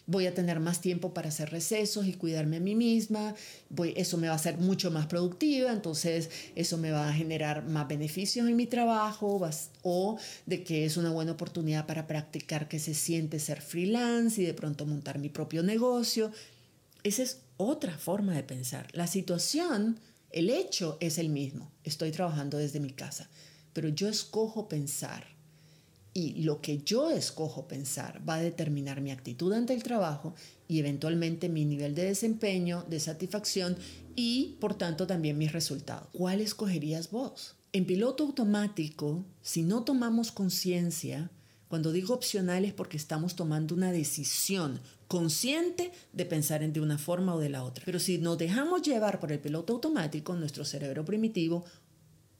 voy 0.07 0.25
a 0.27 0.33
tener 0.33 0.61
más 0.61 0.79
tiempo 0.79 1.13
para 1.13 1.27
hacer 1.27 1.49
recesos 1.49 2.07
y 2.07 2.13
cuidarme 2.13 2.57
a 2.57 2.59
mí 2.61 2.75
misma, 2.75 3.35
voy, 3.69 3.93
eso 3.97 4.17
me 4.17 4.27
va 4.27 4.33
a 4.33 4.37
hacer 4.37 4.57
mucho 4.57 4.89
más 4.89 5.07
productiva, 5.07 5.73
entonces 5.73 6.29
eso 6.55 6.77
me 6.77 6.91
va 6.91 7.09
a 7.09 7.13
generar 7.13 7.65
más 7.65 7.89
beneficios 7.89 8.47
en 8.47 8.55
mi 8.55 8.67
trabajo 8.67 9.45
o 9.81 10.17
de 10.45 10.63
que 10.63 10.85
es 10.85 10.95
una 10.95 11.09
buena 11.09 11.33
oportunidad 11.33 11.85
para 11.85 12.07
practicar 12.07 12.69
que 12.69 12.79
se 12.79 12.93
siente 12.93 13.39
ser 13.39 13.59
freelance 13.59 14.41
y 14.41 14.45
de 14.45 14.53
pronto 14.53 14.85
montar 14.85 15.19
mi 15.19 15.27
propio 15.27 15.61
negocio. 15.61 16.31
Esa 17.05 17.21
es 17.21 17.41
otra 17.57 17.95
forma 17.99 18.33
de 18.33 18.41
pensar. 18.41 18.87
La 18.93 19.05
situación, 19.05 19.99
el 20.31 20.49
hecho 20.49 20.97
es 20.99 21.19
el 21.19 21.29
mismo. 21.29 21.71
Estoy 21.83 22.09
trabajando 22.09 22.57
desde 22.57 22.79
mi 22.79 22.89
casa, 22.89 23.29
pero 23.73 23.89
yo 23.89 24.09
escojo 24.09 24.67
pensar 24.67 25.23
y 26.15 26.41
lo 26.41 26.61
que 26.61 26.79
yo 26.79 27.11
escojo 27.11 27.67
pensar 27.67 28.27
va 28.27 28.35
a 28.35 28.41
determinar 28.41 29.01
mi 29.01 29.11
actitud 29.11 29.53
ante 29.53 29.75
el 29.75 29.83
trabajo 29.83 30.33
y 30.67 30.79
eventualmente 30.79 31.47
mi 31.47 31.63
nivel 31.63 31.93
de 31.93 32.05
desempeño, 32.05 32.83
de 32.89 32.99
satisfacción 32.99 33.77
y 34.15 34.57
por 34.59 34.75
tanto 34.75 35.05
también 35.05 35.37
mis 35.37 35.51
resultados. 35.51 36.07
¿Cuál 36.11 36.41
escogerías 36.41 37.11
vos? 37.11 37.55
En 37.71 37.85
piloto 37.85 38.23
automático, 38.23 39.23
si 39.43 39.61
no 39.61 39.83
tomamos 39.83 40.31
conciencia, 40.31 41.29
cuando 41.67 41.91
digo 41.91 42.13
opcional 42.13 42.65
es 42.65 42.73
porque 42.73 42.97
estamos 42.97 43.35
tomando 43.35 43.75
una 43.75 43.91
decisión 43.91 44.79
consciente 45.07 45.91
de 46.13 46.25
pensar 46.25 46.63
en 46.63 46.73
de 46.73 46.81
una 46.81 46.97
forma 46.97 47.35
o 47.35 47.39
de 47.39 47.49
la 47.49 47.63
otra. 47.63 47.83
Pero 47.85 47.99
si 47.99 48.17
nos 48.17 48.37
dejamos 48.37 48.81
llevar 48.81 49.19
por 49.19 49.31
el 49.31 49.39
piloto 49.39 49.73
automático, 49.73 50.35
nuestro 50.35 50.65
cerebro 50.65 51.05
primitivo 51.05 51.65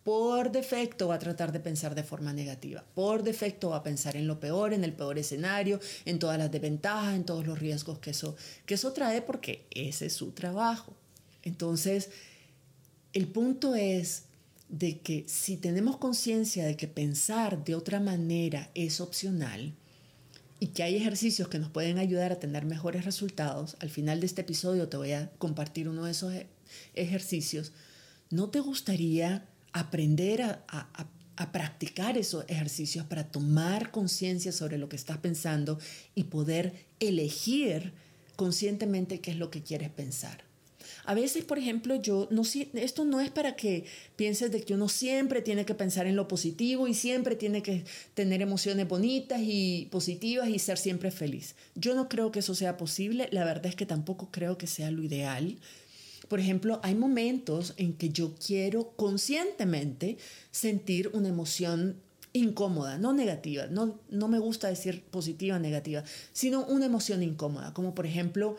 por 0.03 0.51
defecto 0.51 1.07
va 1.07 1.15
a 1.15 1.19
tratar 1.19 1.51
de 1.51 1.59
pensar 1.59 1.95
de 1.95 2.03
forma 2.03 2.31
negativa. 2.31 2.83
Por 2.93 3.23
defecto 3.23 3.71
va 3.71 3.77
a 3.77 3.83
pensar 3.83 4.15
en 4.15 4.27
lo 4.27 4.39
peor, 4.39 4.71
en 4.71 4.83
el 4.83 4.93
peor 4.93 5.17
escenario, 5.17 5.79
en 6.05 6.19
todas 6.19 6.37
las 6.37 6.51
desventajas, 6.51 7.15
en 7.15 7.25
todos 7.25 7.47
los 7.47 7.57
riesgos 7.57 7.97
que 7.97 8.11
eso, 8.11 8.35
que 8.67 8.75
eso 8.75 8.93
trae 8.93 9.23
porque 9.23 9.65
ese 9.71 10.05
es 10.05 10.13
su 10.13 10.31
trabajo. 10.31 10.93
Entonces, 11.41 12.11
el 13.13 13.27
punto 13.27 13.73
es 13.73 14.25
de 14.69 14.99
que 14.99 15.25
si 15.27 15.57
tenemos 15.57 15.97
conciencia 15.97 16.65
de 16.65 16.75
que 16.75 16.87
pensar 16.87 17.63
de 17.63 17.75
otra 17.75 17.99
manera 17.99 18.71
es 18.73 18.99
opcional 18.99 19.73
y 20.59 20.67
que 20.67 20.83
hay 20.83 20.95
ejercicios 20.95 21.47
que 21.47 21.59
nos 21.59 21.69
pueden 21.69 21.97
ayudar 21.97 22.31
a 22.31 22.39
tener 22.39 22.65
mejores 22.65 23.05
resultados, 23.05 23.77
al 23.79 23.89
final 23.89 24.19
de 24.19 24.25
este 24.25 24.41
episodio 24.41 24.87
te 24.87 24.97
voy 24.97 25.11
a 25.11 25.29
compartir 25.37 25.89
uno 25.89 26.05
de 26.05 26.11
esos 26.11 26.33
e-, 26.33 26.47
ejercicios, 26.95 27.73
¿no 28.29 28.49
te 28.49 28.59
gustaría 28.59 29.47
aprender 29.73 30.41
a, 30.41 31.09
practicar 31.51 32.17
esos 32.17 32.45
ejercicios 32.47 33.05
para 33.05 33.29
tomar 33.29 33.91
conciencia 33.91 34.53
sobre 34.53 34.77
lo 34.77 34.87
que 34.87 34.95
estás 34.95 35.17
pensando 35.17 35.77
y 36.15 36.23
poder 36.23 36.85
elegir 37.01 37.91
conscientemente 38.37 39.19
qué 39.19 39.31
es 39.31 39.37
lo 39.37 39.51
que 39.51 39.61
quieres 39.61 39.89
pensar? 39.89 40.44
A 41.05 41.13
veces, 41.13 41.43
por 41.43 41.59
ejemplo, 41.59 41.95
yo 41.95 42.27
no 42.31 42.41
esto 42.73 43.05
no 43.05 43.21
es 43.21 43.29
para 43.29 43.55
que 43.55 43.85
pienses 44.15 44.51
de 44.51 44.61
que 44.61 44.73
uno 44.73 44.89
siempre 44.89 45.41
tiene 45.41 45.65
que 45.65 45.75
pensar 45.75 46.07
en 46.07 46.15
lo 46.15 46.27
positivo 46.27 46.87
y 46.87 46.93
siempre 46.93 47.35
tiene 47.35 47.61
que 47.61 47.83
tener 48.13 48.41
emociones 48.41 48.87
bonitas 48.87 49.41
y 49.43 49.87
positivas 49.91 50.49
y 50.49 50.59
ser 50.59 50.77
siempre 50.77 51.11
feliz. 51.11 51.55
Yo 51.75 51.95
no 51.95 52.09
creo 52.09 52.31
que 52.31 52.39
eso 52.39 52.55
sea 52.55 52.77
posible, 52.77 53.29
la 53.31 53.45
verdad 53.45 53.67
es 53.67 53.75
que 53.75 53.85
tampoco 53.85 54.29
creo 54.31 54.57
que 54.57 54.67
sea 54.67 54.89
lo 54.91 55.03
ideal. 55.03 55.57
Por 56.27 56.39
ejemplo, 56.39 56.79
hay 56.81 56.95
momentos 56.95 57.73
en 57.77 57.93
que 57.93 58.09
yo 58.09 58.33
quiero 58.35 58.91
conscientemente 58.95 60.17
sentir 60.51 61.09
una 61.13 61.27
emoción 61.27 61.97
incómoda, 62.33 62.97
no 62.97 63.13
negativa, 63.13 63.67
no, 63.67 63.97
no 64.09 64.27
me 64.27 64.39
gusta 64.39 64.67
decir 64.67 65.03
positiva 65.03 65.57
negativa, 65.57 66.03
sino 66.33 66.65
una 66.65 66.85
emoción 66.85 67.23
incómoda, 67.23 67.73
como 67.73 67.95
por 67.95 68.05
ejemplo 68.05 68.57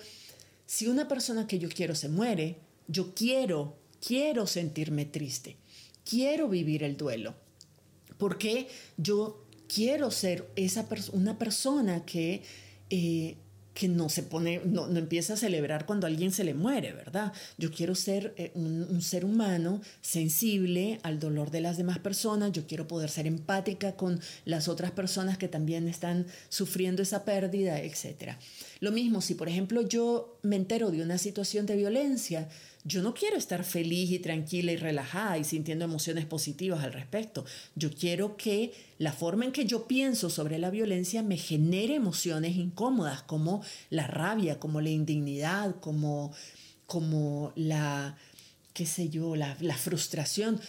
si 0.66 0.88
una 0.88 1.08
persona 1.08 1.46
que 1.46 1.58
yo 1.58 1.68
quiero 1.68 1.94
se 1.94 2.08
muere, 2.08 2.56
yo 2.88 3.14
quiero, 3.14 3.76
quiero 4.04 4.46
sentirme 4.46 5.04
triste, 5.04 5.56
quiero 6.04 6.48
vivir 6.48 6.82
el 6.82 6.96
duelo, 6.96 7.34
porque 8.18 8.68
yo 8.96 9.44
quiero 9.72 10.10
ser 10.10 10.48
esa 10.56 10.86
una 11.12 11.38
persona 11.38 12.04
que 12.04 12.42
eh, 12.90 13.36
que 13.76 13.88
no 13.88 14.08
se 14.08 14.22
pone, 14.22 14.62
no, 14.64 14.88
empieza 14.96 15.34
a 15.34 15.36
celebrar 15.36 15.84
cuando 15.84 16.06
alguien 16.06 16.32
se 16.32 16.44
le 16.44 16.54
muere, 16.54 16.94
¿verdad? 16.94 17.34
Yo 17.58 17.70
quiero 17.70 17.94
ser 17.94 18.32
eh, 18.38 18.50
un, 18.54 19.02
ser 19.02 19.26
humano 19.26 19.82
sensible 20.00 20.98
al 21.02 21.20
dolor 21.20 21.50
de 21.50 21.60
las 21.60 21.76
demás 21.76 21.98
personas, 21.98 22.52
yo 22.52 22.66
quiero 22.66 22.88
poder 22.88 23.10
ser 23.10 23.26
empática 23.26 23.92
con 23.92 24.18
las 24.46 24.68
otras 24.68 24.92
personas 24.92 25.36
que 25.36 25.48
también 25.48 25.88
están 25.88 26.26
sufriendo 26.48 27.02
esa 27.02 27.26
pérdida, 27.26 27.78
etc. 27.82 28.36
Lo 28.80 28.92
mismo, 28.92 29.20
si 29.20 29.34
por 29.34 29.50
ejemplo 29.50 29.82
yo 29.82 30.38
me 30.42 30.56
entero 30.56 30.90
de 30.90 31.02
una 31.02 31.18
situación 31.18 31.66
de 31.66 31.76
violencia, 31.76 32.48
Yo 32.86 33.02
no 33.02 33.14
quiero 33.14 33.36
estar 33.36 33.64
feliz 33.64 34.12
y 34.12 34.20
tranquila 34.20 34.70
y 34.70 34.76
relajada 34.76 35.38
y 35.38 35.44
sintiendo 35.44 35.84
emociones 35.84 36.24
positivas 36.24 36.84
al 36.84 36.92
respecto. 36.92 37.44
Yo 37.74 37.90
quiero 37.90 38.36
que 38.36 38.72
la 38.98 39.12
forma 39.12 39.44
en 39.44 39.50
que 39.50 39.64
yo 39.64 39.88
pienso 39.88 40.30
sobre 40.30 40.58
la 40.58 40.70
violencia 40.70 41.24
me 41.24 41.36
genere 41.36 41.96
emociones 41.96 42.54
incómodas 42.54 43.22
como 43.22 43.60
la 43.90 44.06
rabia, 44.06 44.60
como 44.60 44.80
la 44.80 44.90
indignidad, 44.90 45.74
como, 45.80 46.32
como 46.86 47.52
la, 47.56 48.16
qué 48.72 48.86
sé 48.86 49.08
yo, 49.08 49.34
la, 49.34 49.56
frustración 49.76 50.60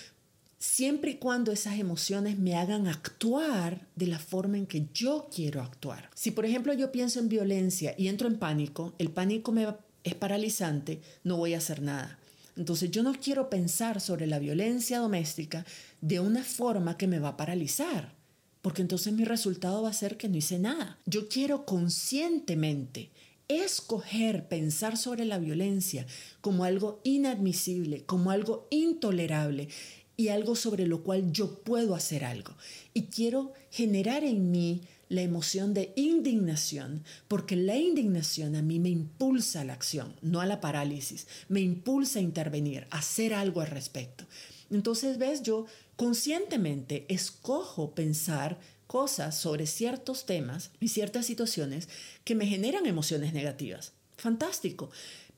siempre 0.57 1.11
y 1.11 1.15
cuando 1.17 1.51
esas 1.51 1.77
emociones 1.77 2.39
me 2.39 2.55
hagan 2.55 2.87
actuar 2.87 3.87
de 3.95 4.07
la 4.07 4.17
forma 4.17 4.57
en 4.57 4.65
que 4.65 4.87
yo 4.91 5.29
quiero 5.31 5.61
actuar. 5.61 6.09
Si 6.15 6.31
por 6.31 6.47
ejemplo 6.47 6.73
yo 6.73 6.91
pienso 6.91 7.19
en 7.19 7.29
violencia 7.29 7.93
y 7.95 8.07
entro 8.07 8.27
en 8.27 8.39
pánico, 8.39 8.95
el 8.97 9.11
pánico 9.11 9.51
me 9.51 9.67
es 10.07 10.15
paralizante, 10.15 11.01
no 11.23 11.37
voy 11.37 11.53
a 11.53 11.59
hacer 11.59 11.81
nada. 11.81 12.19
Entonces 12.55 12.89
yo 12.89 13.03
no 13.03 13.13
quiero 13.13 13.49
pensar 13.49 14.01
sobre 14.01 14.25
la 14.25 14.39
violencia 14.39 14.99
doméstica 14.99 15.65
de 16.01 16.19
una 16.19 16.43
forma 16.43 16.97
que 16.97 17.07
me 17.07 17.19
va 17.19 17.29
a 17.29 17.37
paralizar, 17.37 18.15
porque 18.61 18.81
entonces 18.81 19.13
mi 19.13 19.25
resultado 19.25 19.83
va 19.83 19.89
a 19.89 19.93
ser 19.93 20.17
que 20.17 20.27
no 20.27 20.37
hice 20.37 20.57
nada. 20.57 20.97
Yo 21.05 21.29
quiero 21.29 21.65
conscientemente 21.65 23.11
escoger 23.47 24.47
pensar 24.47 24.97
sobre 24.97 25.23
la 25.23 25.37
violencia 25.37 26.05
como 26.41 26.63
algo 26.63 26.99
inadmisible, 27.03 28.03
como 28.05 28.31
algo 28.31 28.67
intolerable 28.71 29.69
y 30.17 30.29
algo 30.29 30.55
sobre 30.55 30.87
lo 30.87 31.03
cual 31.03 31.31
yo 31.31 31.59
puedo 31.59 31.95
hacer 31.95 32.25
algo. 32.25 32.55
Y 32.93 33.03
quiero 33.03 33.53
generar 33.69 34.23
en 34.23 34.51
mí 34.51 34.81
la 35.09 35.21
emoción 35.21 35.73
de 35.73 35.93
indignación, 35.95 37.03
porque 37.27 37.55
la 37.55 37.77
indignación 37.77 38.55
a 38.55 38.61
mí 38.61 38.79
me 38.79 38.89
impulsa 38.89 39.61
a 39.61 39.63
la 39.63 39.73
acción, 39.73 40.15
no 40.21 40.41
a 40.41 40.45
la 40.45 40.61
parálisis, 40.61 41.27
me 41.49 41.61
impulsa 41.61 42.19
a 42.19 42.23
intervenir, 42.23 42.87
a 42.89 42.99
hacer 42.99 43.33
algo 43.33 43.61
al 43.61 43.67
respecto. 43.67 44.25
Entonces, 44.69 45.17
ves, 45.17 45.43
yo 45.43 45.65
conscientemente 45.95 47.05
escojo 47.07 47.95
pensar 47.95 48.59
cosas 48.85 49.37
sobre 49.37 49.67
ciertos 49.67 50.25
temas 50.25 50.71
y 50.79 50.89
ciertas 50.89 51.25
situaciones 51.25 51.89
que 52.23 52.35
me 52.35 52.47
generan 52.47 52.85
emociones 52.85 53.33
negativas. 53.33 53.93
Fantástico. 54.17 54.89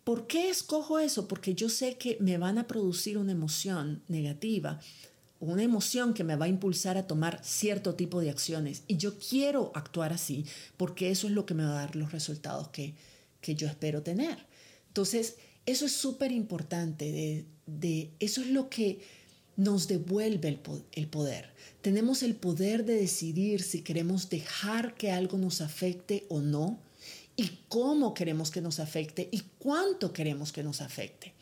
¿Por 0.04 0.28
qué 0.28 0.50
escojo 0.50 1.00
eso? 1.00 1.28
Porque 1.28 1.54
yo 1.54 1.70
sé 1.70 1.98
que 1.98 2.18
me 2.20 2.38
van 2.38 2.58
a 2.58 2.68
producir 2.68 3.18
una 3.18 3.34
emoción 3.34 4.02
negativa, 4.08 4.80
una 5.40 5.64
emoción 5.64 6.14
que 6.14 6.24
me 6.24 6.36
va 6.36 6.46
a 6.46 6.50
impulsar 6.50 6.98
a 6.98 7.08
tomar 7.08 7.40
cierto 7.44 7.96
tipo 7.96 8.20
de 8.20 8.30
acciones. 8.30 8.84
Y 8.88 8.98
yo 8.98 9.18
quiero 9.18 9.72
actuar 9.74 10.14
así 10.14 10.46
porque 10.78 11.12
eso 11.12 11.28
es 11.28 11.34
lo 11.34 11.46
que 11.46 11.54
me 11.54 11.64
va 11.64 11.72
a 11.72 11.86
dar 11.86 11.96
los 11.96 12.12
resultados 12.12 12.70
que, 12.70 12.96
que 13.42 13.56
yo 13.56 13.68
espero 13.68 14.02
tener. 14.02 14.38
Entonces, 14.88 15.38
eso 15.66 15.86
es 15.86 15.94
súper 15.94 16.32
importante. 16.32 17.12
De, 17.12 17.46
de, 17.66 18.12
eso 18.20 18.42
es 18.42 18.48
lo 18.48 18.70
que 18.70 19.00
nos 19.56 19.88
devuelve 19.88 20.48
el, 20.48 20.60
el 20.94 21.08
poder. 21.08 21.54
Tenemos 21.82 22.24
el 22.24 22.36
poder 22.36 22.86
de 22.86 22.96
decidir 22.96 23.62
si 23.62 23.82
queremos 23.82 24.30
dejar 24.30 24.96
que 24.96 25.12
algo 25.12 25.38
nos 25.38 25.62
afecte 25.62 26.26
o 26.30 26.42
no 26.42 26.80
y 27.36 27.60
cómo 27.70 28.14
queremos 28.14 28.52
que 28.52 28.62
nos 28.62 28.80
afecte 28.80 29.30
y 29.32 29.44
cuánto 29.60 30.12
queremos 30.12 30.52
que 30.52 30.64
nos 30.64 30.82
afecte. 30.82 31.34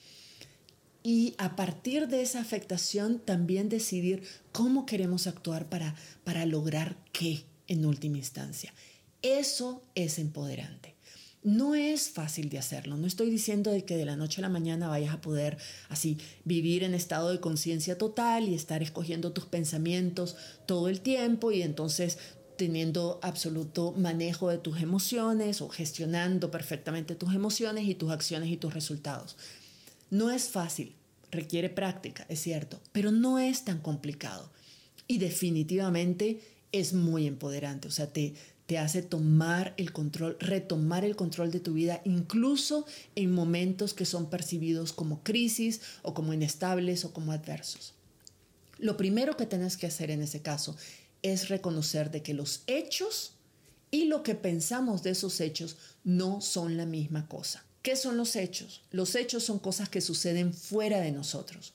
Y 1.09 1.35
a 1.37 1.55
partir 1.55 2.09
de 2.09 2.21
esa 2.21 2.41
afectación 2.41 3.19
también 3.19 3.69
decidir 3.69 4.23
cómo 4.51 4.85
queremos 4.85 5.25
actuar 5.25 5.69
para, 5.69 5.95
para 6.25 6.45
lograr 6.45 6.97
qué 7.13 7.45
en 7.69 7.85
última 7.85 8.17
instancia. 8.17 8.73
Eso 9.21 9.81
es 9.95 10.19
empoderante. 10.19 10.95
No 11.43 11.75
es 11.75 12.09
fácil 12.09 12.49
de 12.49 12.59
hacerlo. 12.59 12.97
No 12.97 13.07
estoy 13.07 13.29
diciendo 13.29 13.71
de 13.71 13.85
que 13.85 13.95
de 13.95 14.03
la 14.03 14.17
noche 14.17 14.41
a 14.41 14.41
la 14.41 14.49
mañana 14.49 14.89
vayas 14.89 15.13
a 15.13 15.21
poder 15.21 15.57
así 15.87 16.17
vivir 16.43 16.83
en 16.83 16.93
estado 16.93 17.29
de 17.29 17.39
conciencia 17.39 17.97
total 17.97 18.49
y 18.49 18.53
estar 18.53 18.83
escogiendo 18.83 19.31
tus 19.31 19.45
pensamientos 19.45 20.35
todo 20.65 20.89
el 20.89 20.99
tiempo 20.99 21.53
y 21.53 21.61
entonces 21.61 22.17
teniendo 22.57 23.21
absoluto 23.23 23.93
manejo 23.93 24.49
de 24.49 24.57
tus 24.57 24.81
emociones 24.81 25.61
o 25.61 25.69
gestionando 25.69 26.51
perfectamente 26.51 27.15
tus 27.15 27.33
emociones 27.33 27.85
y 27.85 27.95
tus 27.95 28.11
acciones 28.11 28.49
y 28.49 28.57
tus 28.57 28.73
resultados. 28.73 29.37
No 30.09 30.31
es 30.31 30.49
fácil, 30.49 30.96
requiere 31.31 31.69
práctica, 31.69 32.25
es 32.29 32.41
cierto, 32.41 32.79
pero 32.91 33.11
no 33.11 33.39
es 33.39 33.63
tan 33.63 33.79
complicado 33.79 34.51
y 35.07 35.17
definitivamente 35.19 36.41
es 36.71 36.93
muy 36.93 37.27
empoderante, 37.27 37.87
o 37.87 37.91
sea, 37.91 38.07
te, 38.11 38.33
te 38.65 38.77
hace 38.77 39.01
tomar 39.01 39.73
el 39.77 39.93
control, 39.93 40.37
retomar 40.39 41.05
el 41.05 41.15
control 41.15 41.51
de 41.51 41.61
tu 41.61 41.73
vida, 41.73 42.01
incluso 42.03 42.85
en 43.15 43.31
momentos 43.31 43.93
que 43.93 44.05
son 44.05 44.29
percibidos 44.29 44.91
como 44.91 45.23
crisis 45.23 45.81
o 46.01 46.13
como 46.13 46.33
inestables 46.33 47.05
o 47.05 47.13
como 47.13 47.31
adversos. 47.31 47.93
Lo 48.77 48.97
primero 48.97 49.37
que 49.37 49.45
tienes 49.45 49.77
que 49.77 49.87
hacer 49.87 50.11
en 50.11 50.21
ese 50.21 50.41
caso 50.41 50.75
es 51.23 51.49
reconocer 51.49 52.11
de 52.11 52.21
que 52.21 52.33
los 52.33 52.63
hechos 52.67 53.33
y 53.89 54.05
lo 54.05 54.21
que 54.21 54.35
pensamos 54.35 55.01
de 55.01 55.11
esos 55.11 55.39
hechos 55.39 55.77
no 56.03 56.41
son 56.41 56.77
la 56.77 56.85
misma 56.85 57.27
cosa. 57.27 57.66
¿Qué 57.87 57.95
son 57.95 58.17
los 58.17 58.35
hechos? 58.35 58.81
Los 58.91 59.15
hechos 59.15 59.45
son 59.45 59.59
cosas 59.59 59.87
que 59.87 60.01
suceden 60.01 60.53
fuera 60.53 60.99
de 60.99 61.13
nosotros. 61.13 61.73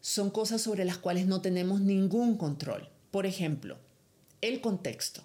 Son 0.00 0.30
cosas 0.30 0.62
sobre 0.62 0.84
las 0.84 0.96
cuales 0.96 1.26
no 1.26 1.40
tenemos 1.40 1.80
ningún 1.80 2.36
control. 2.36 2.88
Por 3.10 3.26
ejemplo, 3.26 3.76
el 4.42 4.60
contexto, 4.60 5.24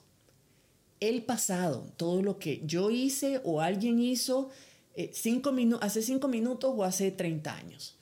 el 1.00 1.22
pasado, 1.22 1.94
todo 1.96 2.24
lo 2.24 2.40
que 2.40 2.64
yo 2.66 2.90
hice 2.90 3.40
o 3.44 3.62
alguien 3.62 4.00
hizo 4.00 4.50
eh, 4.96 5.12
hace 5.82 6.02
cinco 6.02 6.28
minutos 6.28 6.74
o 6.76 6.84
hace 6.84 7.12
30 7.12 7.56
años 7.56 7.96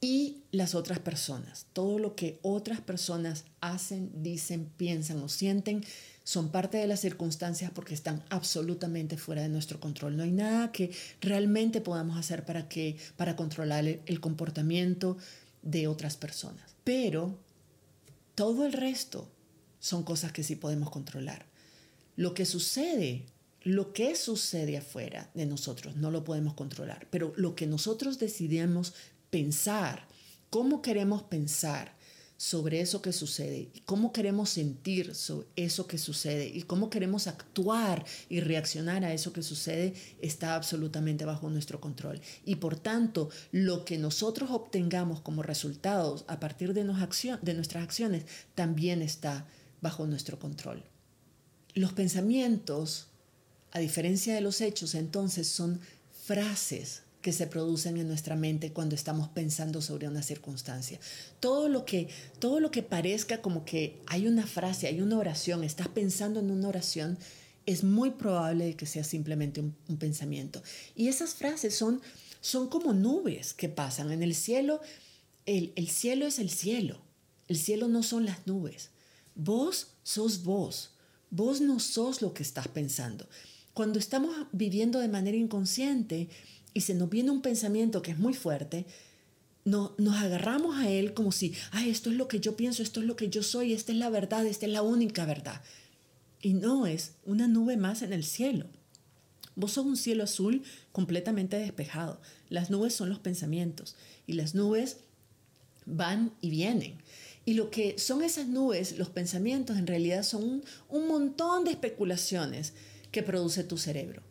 y 0.00 0.44
las 0.50 0.74
otras 0.74 0.98
personas. 0.98 1.66
Todo 1.74 1.98
lo 1.98 2.14
que 2.14 2.38
otras 2.40 2.80
personas 2.80 3.44
hacen, 3.60 4.10
dicen, 4.22 4.72
piensan 4.78 5.22
o 5.22 5.28
sienten 5.28 5.84
son 6.24 6.48
parte 6.48 6.78
de 6.78 6.86
las 6.86 7.00
circunstancias 7.00 7.70
porque 7.74 7.94
están 7.94 8.24
absolutamente 8.30 9.16
fuera 9.16 9.42
de 9.42 9.50
nuestro 9.50 9.78
control. 9.78 10.16
No 10.16 10.22
hay 10.22 10.32
nada 10.32 10.72
que 10.72 10.90
realmente 11.20 11.80
podamos 11.80 12.16
hacer 12.16 12.44
para 12.44 12.68
que 12.68 12.96
para 13.16 13.36
controlar 13.36 13.84
el 13.86 14.20
comportamiento 14.20 15.16
de 15.62 15.86
otras 15.86 16.16
personas. 16.16 16.74
Pero 16.82 17.38
todo 18.34 18.66
el 18.66 18.72
resto 18.72 19.28
son 19.78 20.02
cosas 20.02 20.32
que 20.32 20.42
sí 20.42 20.56
podemos 20.56 20.90
controlar. 20.90 21.46
Lo 22.16 22.32
que 22.32 22.46
sucede 22.46 23.26
lo 23.64 23.94
que 23.94 24.14
sucede 24.14 24.76
afuera 24.76 25.30
de 25.32 25.46
nosotros 25.46 25.96
no 25.96 26.10
lo 26.10 26.22
podemos 26.22 26.52
controlar, 26.52 27.08
pero 27.10 27.32
lo 27.36 27.54
que 27.56 27.66
nosotros 27.66 28.18
decidimos 28.18 28.92
pensar, 29.30 30.06
cómo 30.50 30.82
queremos 30.82 31.22
pensar 31.22 31.93
sobre 32.36 32.80
eso 32.80 33.00
que 33.00 33.12
sucede, 33.12 33.68
cómo 33.84 34.12
queremos 34.12 34.50
sentir 34.50 35.14
sobre 35.14 35.46
eso 35.56 35.86
que 35.86 35.98
sucede 35.98 36.46
y 36.46 36.62
cómo 36.62 36.90
queremos 36.90 37.26
actuar 37.26 38.04
y 38.28 38.40
reaccionar 38.40 39.04
a 39.04 39.14
eso 39.14 39.32
que 39.32 39.42
sucede 39.42 39.94
está 40.20 40.56
absolutamente 40.56 41.24
bajo 41.24 41.48
nuestro 41.48 41.80
control. 41.80 42.20
Y 42.44 42.56
por 42.56 42.76
tanto, 42.76 43.30
lo 43.52 43.84
que 43.84 43.98
nosotros 43.98 44.50
obtengamos 44.50 45.20
como 45.20 45.42
resultados 45.42 46.24
a 46.26 46.40
partir 46.40 46.74
de, 46.74 46.82
de 46.82 47.54
nuestras 47.54 47.84
acciones 47.84 48.24
también 48.54 49.00
está 49.00 49.46
bajo 49.80 50.06
nuestro 50.06 50.38
control. 50.38 50.82
Los 51.74 51.92
pensamientos, 51.92 53.06
a 53.70 53.78
diferencia 53.78 54.34
de 54.34 54.40
los 54.40 54.60
hechos, 54.60 54.94
entonces 54.94 55.46
son 55.46 55.80
frases 56.24 57.03
que 57.24 57.32
se 57.32 57.46
producen 57.46 57.96
en 57.96 58.06
nuestra 58.06 58.36
mente 58.36 58.74
cuando 58.74 58.94
estamos 58.94 59.30
pensando 59.30 59.80
sobre 59.80 60.06
una 60.06 60.22
circunstancia. 60.22 61.00
Todo 61.40 61.70
lo 61.70 61.86
que, 61.86 62.08
todo 62.38 62.60
lo 62.60 62.70
que 62.70 62.82
parezca 62.82 63.40
como 63.40 63.64
que 63.64 63.98
hay 64.06 64.26
una 64.26 64.46
frase, 64.46 64.88
hay 64.88 65.00
una 65.00 65.16
oración, 65.16 65.64
estás 65.64 65.88
pensando 65.88 66.40
en 66.40 66.50
una 66.50 66.68
oración, 66.68 67.16
es 67.64 67.82
muy 67.82 68.10
probable 68.10 68.76
que 68.76 68.84
sea 68.84 69.04
simplemente 69.04 69.62
un, 69.62 69.74
pensamiento. 69.98 70.62
Y 70.94 71.08
esas 71.08 71.32
frases 71.32 71.74
son, 71.74 72.02
son 72.42 72.68
como 72.68 72.92
nubes 72.92 73.54
que 73.54 73.70
pasan 73.70 74.12
en 74.12 74.22
el 74.22 74.34
cielo. 74.34 74.82
El, 75.46 75.72
el 75.76 75.88
cielo 75.88 76.26
es 76.26 76.38
el 76.38 76.50
cielo. 76.50 77.00
El 77.48 77.56
cielo 77.56 77.88
no 77.88 78.02
son 78.02 78.26
las 78.26 78.46
nubes. 78.46 78.90
Vos 79.34 79.94
sos 80.02 80.44
vos. 80.44 80.90
Vos 81.30 81.62
no 81.62 81.80
sos 81.80 82.20
lo 82.20 82.34
que 82.34 82.42
estás 82.42 82.68
pensando. 82.68 83.26
Cuando 83.72 83.98
estamos 83.98 84.36
viviendo 84.52 85.00
de 85.00 85.08
manera 85.08 85.38
inconsciente, 85.38 86.28
y 86.74 86.80
se 86.82 86.94
nos 86.94 87.08
viene 87.08 87.30
un 87.30 87.40
pensamiento 87.40 88.02
que 88.02 88.10
es 88.10 88.18
muy 88.18 88.34
fuerte, 88.34 88.84
no, 89.64 89.94
nos 89.96 90.16
agarramos 90.16 90.76
a 90.76 90.90
él 90.90 91.14
como 91.14 91.32
si, 91.32 91.54
ay, 91.70 91.88
esto 91.88 92.10
es 92.10 92.16
lo 92.16 92.28
que 92.28 92.40
yo 92.40 92.56
pienso, 92.56 92.82
esto 92.82 93.00
es 93.00 93.06
lo 93.06 93.16
que 93.16 93.30
yo 93.30 93.42
soy, 93.42 93.72
esta 93.72 93.92
es 93.92 93.98
la 93.98 94.10
verdad, 94.10 94.44
esta 94.44 94.66
es 94.66 94.72
la 94.72 94.82
única 94.82 95.24
verdad. 95.24 95.62
Y 96.42 96.52
no 96.52 96.86
es 96.86 97.12
una 97.24 97.48
nube 97.48 97.76
más 97.78 98.02
en 98.02 98.12
el 98.12 98.24
cielo. 98.24 98.66
Vos 99.56 99.72
sos 99.72 99.86
un 99.86 99.96
cielo 99.96 100.24
azul 100.24 100.62
completamente 100.92 101.56
despejado. 101.56 102.20
Las 102.50 102.70
nubes 102.70 102.92
son 102.94 103.08
los 103.08 103.20
pensamientos 103.20 103.96
y 104.26 104.34
las 104.34 104.54
nubes 104.54 104.98
van 105.86 106.32
y 106.40 106.50
vienen. 106.50 106.98
Y 107.46 107.54
lo 107.54 107.70
que 107.70 107.98
son 107.98 108.22
esas 108.22 108.48
nubes, 108.48 108.98
los 108.98 109.10
pensamientos, 109.10 109.78
en 109.78 109.86
realidad 109.86 110.22
son 110.22 110.64
un 110.88 111.08
montón 111.08 111.64
de 111.64 111.70
especulaciones 111.70 112.72
que 113.12 113.22
produce 113.22 113.64
tu 113.64 113.78
cerebro. 113.78 114.22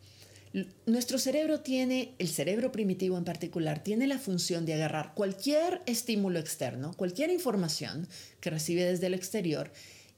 Nuestro 0.86 1.18
cerebro 1.18 1.60
tiene, 1.60 2.14
el 2.18 2.28
cerebro 2.28 2.70
primitivo 2.70 3.18
en 3.18 3.24
particular, 3.24 3.82
tiene 3.82 4.06
la 4.06 4.20
función 4.20 4.64
de 4.64 4.74
agarrar 4.74 5.12
cualquier 5.14 5.82
estímulo 5.86 6.38
externo, 6.38 6.94
cualquier 6.96 7.30
información 7.30 8.06
que 8.40 8.50
recibe 8.50 8.84
desde 8.84 9.08
el 9.08 9.14
exterior 9.14 9.72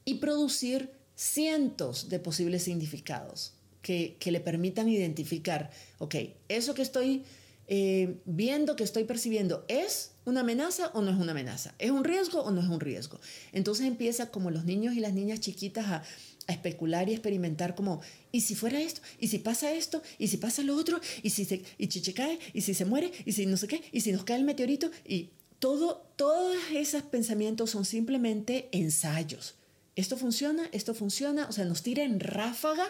y 0.05 0.15
producir 0.15 0.91
cientos 1.15 2.09
de 2.09 2.19
posibles 2.19 2.61
significados 2.61 3.53
que, 3.81 4.17
le 4.23 4.39
permitan 4.39 4.89
identificar, 4.89 5.71
ok, 5.97 6.15
eso 6.49 6.75
que 6.75 6.83
estoy 6.83 7.23
eh, 7.67 8.17
viendo, 8.25 8.75
que 8.75 8.83
estoy 8.83 9.05
percibiendo, 9.05 9.65
¿es 9.67 10.11
una 10.25 10.41
amenaza 10.41 10.91
o 10.93 11.01
no 11.01 11.09
es 11.09 11.17
una 11.17 11.31
amenaza? 11.31 11.73
¿Es 11.79 11.89
un 11.89 12.03
riesgo 12.03 12.41
o 12.41 12.51
no 12.51 12.61
es 12.61 12.67
un 12.67 12.79
riesgo? 12.79 13.19
Entonces 13.53 13.87
empieza 13.87 14.29
como 14.29 14.51
los 14.51 14.65
niños 14.65 14.93
y 14.93 14.99
las 14.99 15.13
niñas 15.13 15.39
chiquitas 15.39 15.87
a 15.87 16.03
a 16.47 16.53
especular 16.53 17.09
y 17.09 17.13
experimentar 17.13 17.75
como, 17.75 18.01
¿y 18.31 18.41
si 18.41 18.55
fuera 18.55 18.81
esto? 18.81 19.01
¿Y 19.19 19.27
si 19.27 19.39
pasa 19.39 19.71
esto? 19.73 20.01
¿Y 20.17 20.29
si 20.29 20.37
pasa 20.37 20.63
lo 20.63 20.75
otro? 20.75 20.99
¿Y 21.21 21.29
si 21.29 21.45
se, 21.45 21.61
y 21.77 21.87
Chiche 21.87 22.13
cae? 22.13 22.39
¿Y 22.53 22.61
si 22.61 22.73
se 22.73 22.85
muere? 22.85 23.11
¿Y 23.25 23.33
si 23.33 23.45
no 23.45 23.57
sé 23.57 23.67
qué? 23.67 23.83
¿Y 23.91 24.01
si 24.01 24.11
nos 24.11 24.23
cae 24.23 24.37
el 24.37 24.43
meteorito? 24.43 24.89
Y 25.05 25.29
todo, 25.59 26.07
todos 26.15 26.55
esos 26.73 27.03
pensamientos 27.03 27.71
son 27.71 27.85
simplemente 27.85 28.69
ensayos. 28.71 29.55
Esto 29.95 30.15
funciona, 30.15 30.69
esto 30.71 30.93
funciona, 30.93 31.47
o 31.49 31.51
sea, 31.51 31.65
nos 31.65 31.83
tira 31.83 32.03
en 32.03 32.19
ráfaga 32.19 32.85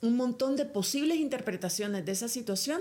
un 0.00 0.16
montón 0.16 0.56
de 0.56 0.64
posibles 0.64 1.18
interpretaciones 1.18 2.06
de 2.06 2.12
esa 2.12 2.28
situación 2.28 2.80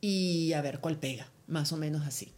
y 0.00 0.52
a 0.52 0.60
ver 0.60 0.80
cuál 0.80 0.98
pega, 0.98 1.30
más 1.46 1.72
o 1.72 1.76
menos 1.76 2.06
así. 2.06 2.32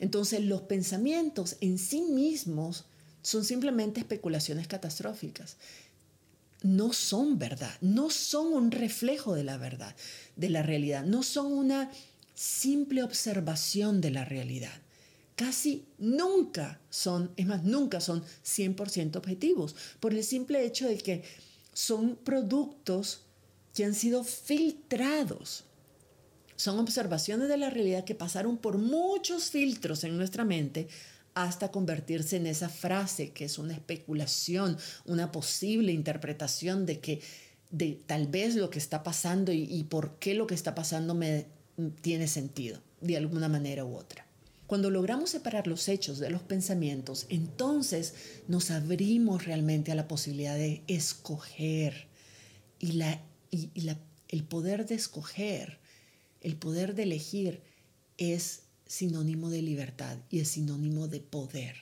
Entonces 0.00 0.42
los 0.44 0.62
pensamientos 0.62 1.56
en 1.60 1.78
sí 1.78 2.00
mismos 2.00 2.86
son 3.22 3.44
simplemente 3.44 4.00
especulaciones 4.00 4.66
catastróficas 4.66 5.56
no 6.62 6.92
son 6.92 7.38
verdad, 7.38 7.74
no 7.80 8.10
son 8.10 8.52
un 8.52 8.70
reflejo 8.70 9.34
de 9.34 9.44
la 9.44 9.56
verdad, 9.56 9.94
de 10.36 10.50
la 10.50 10.62
realidad, 10.62 11.04
no 11.04 11.22
son 11.22 11.52
una 11.52 11.90
simple 12.34 13.02
observación 13.02 14.00
de 14.00 14.10
la 14.10 14.24
realidad. 14.24 14.82
Casi 15.36 15.86
nunca 15.98 16.80
son, 16.90 17.30
es 17.36 17.46
más, 17.46 17.62
nunca 17.62 18.00
son 18.00 18.24
100% 18.44 19.16
objetivos, 19.16 19.76
por 20.00 20.12
el 20.12 20.24
simple 20.24 20.64
hecho 20.64 20.88
de 20.88 20.98
que 20.98 21.22
son 21.72 22.16
productos 22.16 23.20
que 23.72 23.84
han 23.84 23.94
sido 23.94 24.24
filtrados. 24.24 25.64
Son 26.56 26.80
observaciones 26.80 27.48
de 27.48 27.56
la 27.56 27.70
realidad 27.70 28.04
que 28.04 28.16
pasaron 28.16 28.58
por 28.58 28.78
muchos 28.78 29.50
filtros 29.50 30.02
en 30.02 30.16
nuestra 30.16 30.44
mente 30.44 30.88
hasta 31.44 31.70
convertirse 31.70 32.36
en 32.36 32.46
esa 32.46 32.68
frase 32.68 33.30
que 33.30 33.44
es 33.44 33.58
una 33.58 33.74
especulación, 33.74 34.76
una 35.04 35.30
posible 35.30 35.92
interpretación 35.92 36.84
de 36.84 37.00
que 37.00 37.20
de 37.70 38.00
tal 38.06 38.26
vez 38.26 38.56
lo 38.56 38.70
que 38.70 38.78
está 38.78 39.02
pasando 39.02 39.52
y, 39.52 39.84
por 39.84 40.18
qué 40.18 40.34
lo 40.34 40.46
que 40.46 40.54
está 40.54 40.74
pasando 40.74 41.14
me 41.14 41.46
tiene 42.00 42.26
sentido 42.26 42.80
de 43.00 43.16
alguna 43.16 43.48
manera 43.48 43.84
u 43.84 43.94
otra. 43.94 44.26
Cuando 44.66 44.90
logramos 44.90 45.30
separar 45.30 45.66
los 45.66 45.88
hechos 45.88 46.18
de 46.18 46.30
los 46.30 46.42
pensamientos, 46.42 47.26
entonces 47.28 48.14
nos 48.48 48.70
abrimos 48.70 49.44
realmente 49.44 49.92
a 49.92 49.94
la 49.94 50.08
posibilidad 50.08 50.56
de 50.56 50.82
escoger. 50.88 52.08
Y, 52.80 52.92
la, 52.92 53.20
y 53.50 53.80
la, 53.80 53.98
el 54.28 54.44
poder 54.44 54.86
de 54.86 54.94
escoger, 54.94 55.78
el 56.40 56.56
poder 56.56 56.94
de 56.94 57.04
elegir 57.04 57.62
es 58.18 58.62
sinónimo 58.88 59.50
de 59.50 59.62
libertad 59.62 60.18
y 60.30 60.40
es 60.40 60.48
sinónimo 60.48 61.06
de 61.06 61.20
poder. 61.20 61.76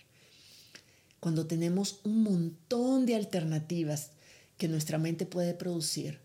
Cuando 1.20 1.46
tenemos 1.46 2.00
un 2.04 2.22
montón 2.22 3.06
de 3.06 3.14
alternativas 3.14 4.10
que 4.58 4.68
nuestra 4.68 4.98
mente 4.98 5.24
puede 5.24 5.54
producir, 5.54 6.18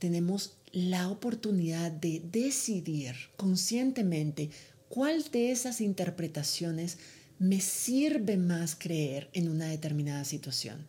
tenemos 0.00 0.54
la 0.72 1.08
oportunidad 1.08 1.92
de 1.92 2.20
decidir 2.32 3.14
conscientemente 3.36 4.50
cuál 4.88 5.22
de 5.30 5.52
esas 5.52 5.80
interpretaciones 5.80 6.98
me 7.38 7.60
sirve 7.60 8.36
más 8.36 8.74
creer 8.74 9.30
en 9.32 9.48
una 9.48 9.66
determinada 9.66 10.24
situación. 10.24 10.86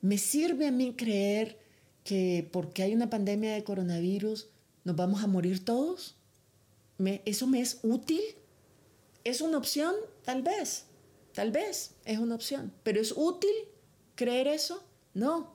¿Me 0.00 0.18
sirve 0.18 0.66
a 0.66 0.72
mí 0.72 0.94
creer 0.96 1.58
que 2.04 2.48
porque 2.52 2.82
hay 2.82 2.94
una 2.94 3.10
pandemia 3.10 3.54
de 3.54 3.64
coronavirus 3.64 4.48
nos 4.84 4.96
vamos 4.96 5.22
a 5.22 5.26
morir 5.26 5.64
todos? 5.64 6.16
¿Eso 7.24 7.46
me 7.46 7.60
es 7.60 7.80
útil? 7.82 8.22
¿Es 9.24 9.40
una 9.40 9.58
opción? 9.58 9.94
Tal 10.24 10.42
vez, 10.42 10.84
tal 11.32 11.50
vez 11.50 11.92
es 12.04 12.18
una 12.18 12.34
opción. 12.34 12.72
¿Pero 12.82 13.00
es 13.00 13.12
útil 13.16 13.54
creer 14.14 14.46
eso? 14.48 14.82
No, 15.12 15.54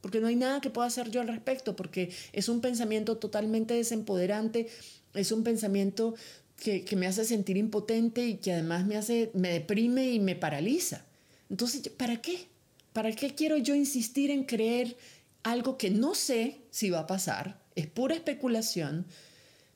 porque 0.00 0.20
no 0.20 0.28
hay 0.28 0.36
nada 0.36 0.60
que 0.60 0.70
pueda 0.70 0.86
hacer 0.86 1.10
yo 1.10 1.20
al 1.20 1.28
respecto, 1.28 1.76
porque 1.76 2.10
es 2.32 2.48
un 2.48 2.60
pensamiento 2.60 3.16
totalmente 3.18 3.74
desempoderante, 3.74 4.68
es 5.14 5.32
un 5.32 5.42
pensamiento 5.42 6.14
que, 6.56 6.84
que, 6.84 6.96
me 6.96 7.06
hace 7.06 7.24
sentir 7.24 7.56
impotente 7.56 8.26
y 8.26 8.36
que 8.36 8.52
además 8.52 8.86
me 8.86 8.96
hace, 8.96 9.30
me 9.34 9.50
deprime 9.50 10.10
y 10.10 10.20
me 10.20 10.36
paraliza. 10.36 11.04
Entonces, 11.50 11.88
¿para 11.90 12.20
qué? 12.20 12.48
¿Para 12.92 13.12
qué 13.12 13.34
quiero 13.34 13.56
yo 13.56 13.74
insistir 13.74 14.30
en 14.30 14.44
creer 14.44 14.96
algo 15.42 15.78
que 15.78 15.90
no 15.90 16.14
sé 16.14 16.62
si 16.70 16.90
va 16.90 17.00
a 17.00 17.06
pasar? 17.06 17.60
Es 17.74 17.86
pura 17.86 18.14
especulación 18.14 19.06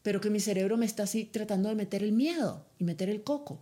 pero 0.03 0.21
que 0.21 0.31
mi 0.31 0.41
cerebro 0.41 0.77
me 0.77 0.87
está 0.87 1.05
así 1.05 1.25
tratando 1.25 1.69
de 1.69 1.75
meter 1.75 2.03
el 2.03 2.13
miedo 2.13 2.67
y 2.79 2.85
meter 2.85 3.09
el 3.09 3.23
coco. 3.23 3.61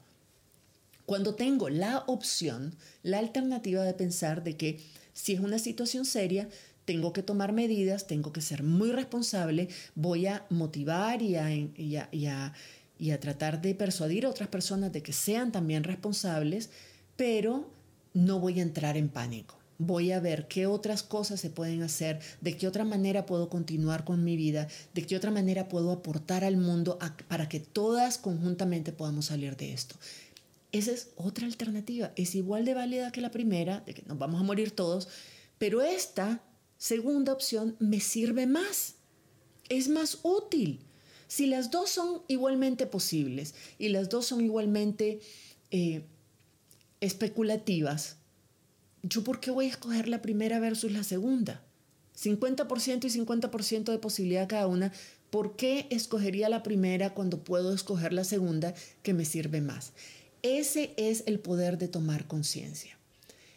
Cuando 1.07 1.35
tengo 1.35 1.69
la 1.69 2.05
opción, 2.07 2.75
la 3.03 3.19
alternativa 3.19 3.83
de 3.83 3.95
pensar 3.95 4.43
de 4.43 4.57
que 4.57 4.81
si 5.13 5.35
es 5.35 5.41
una 5.41 5.59
situación 5.59 6.05
seria, 6.05 6.49
tengo 6.85 7.13
que 7.13 7.23
tomar 7.23 7.53
medidas, 7.53 8.07
tengo 8.07 8.33
que 8.33 8.41
ser 8.41 8.63
muy 8.63 8.91
responsable, 8.93 9.69
voy 9.95 10.27
a 10.27 10.47
motivar 10.51 11.23
y 11.23 11.37
a, 11.37 11.51
y 11.53 11.97
a, 11.97 12.55
y 12.99 13.11
a 13.11 13.21
tratar 13.21 13.61
de 13.61 13.75
persuadir 13.75 14.25
a 14.25 14.31
otras 14.31 14.49
personas 14.49 14.93
de 14.93 15.03
que 15.03 15.13
sean 15.13 15.53
también 15.53 15.85
responsables, 15.85 16.71
pero 17.17 17.71
no 18.15 18.39
voy 18.39 18.61
a 18.61 18.63
entrar 18.63 18.97
en 18.97 19.09
pánico 19.09 19.60
voy 19.81 20.13
a 20.13 20.21
ver 20.21 20.47
qué 20.47 20.67
otras 20.67 21.03
cosas 21.03 21.41
se 21.41 21.49
pueden 21.49 21.83
hacer, 21.83 22.21
de 22.43 22.55
qué 22.55 22.69
otra 22.69 22.85
manera 22.85 23.25
puedo 23.25 23.49
continuar 23.49 24.05
con 24.05 24.23
mi 24.23 24.37
vida, 24.37 24.69
de 24.93 25.07
qué 25.07 25.17
otra 25.17 25.31
manera 25.31 25.69
puedo 25.69 25.91
aportar 25.91 26.45
al 26.45 26.59
mundo 26.59 26.99
para 27.29 27.49
que 27.49 27.61
todas 27.61 28.19
conjuntamente 28.19 28.93
podamos 28.93 29.27
salir 29.27 29.57
de 29.57 29.73
esto. 29.73 29.97
Esa 30.71 30.93
es 30.93 31.09
otra 31.17 31.47
alternativa, 31.47 32.13
es 32.15 32.35
igual 32.35 32.67
de 32.67 32.75
válida 32.75 33.11
que 33.11 33.23
la 33.23 33.31
primera, 33.31 33.81
de 33.81 33.95
que 33.95 34.03
nos 34.03 34.19
vamos 34.19 34.43
a 34.43 34.45
morir 34.45 34.71
todos, 34.71 35.09
pero 35.57 35.81
esta 35.81 36.43
segunda 36.77 37.33
opción 37.33 37.75
me 37.79 38.01
sirve 38.01 38.47
más, 38.47 38.97
es 39.71 39.89
más 39.89 40.19
útil. 40.23 40.81
Si 41.27 41.47
las 41.47 41.71
dos 41.71 41.89
son 41.89 42.23
igualmente 42.29 42.87
posibles 42.87 43.55
y 43.79 43.89
las 43.89 44.11
dos 44.11 44.27
son 44.27 44.45
igualmente 44.45 45.21
eh, 45.71 46.05
especulativas, 47.01 48.20
¿yo 49.03 49.25
por 49.25 49.41
qué 49.41 49.51
voy 49.51 49.67
a 49.67 49.71
escoger 49.71 50.09
la 50.09 50.23
primera 50.23 50.59
versus 50.61 50.93
la 50.93 51.05
segunda? 51.05 51.63
50% 52.21 53.05
y 53.05 53.21
50% 53.21 53.91
de 53.91 53.99
posibilidad 53.99 54.49
cada 54.49 54.67
una. 54.67 54.93
¿Por 55.31 55.57
qué 55.57 55.87
escogería 55.91 56.49
la 56.49 56.63
primera 56.63 57.15
cuando 57.15 57.45
puedo 57.45 57.73
escoger 57.73 58.13
la 58.13 58.25
segunda 58.25 58.75
que 59.03 59.15
me 59.15 59.25
sirve 59.25 59.61
más? 59.61 59.93
Ese 60.43 60.93
es 60.97 61.23
el 61.27 61.39
poder 61.39 61.79
de 61.79 61.89
tomar 61.89 62.27
conciencia. 62.27 62.99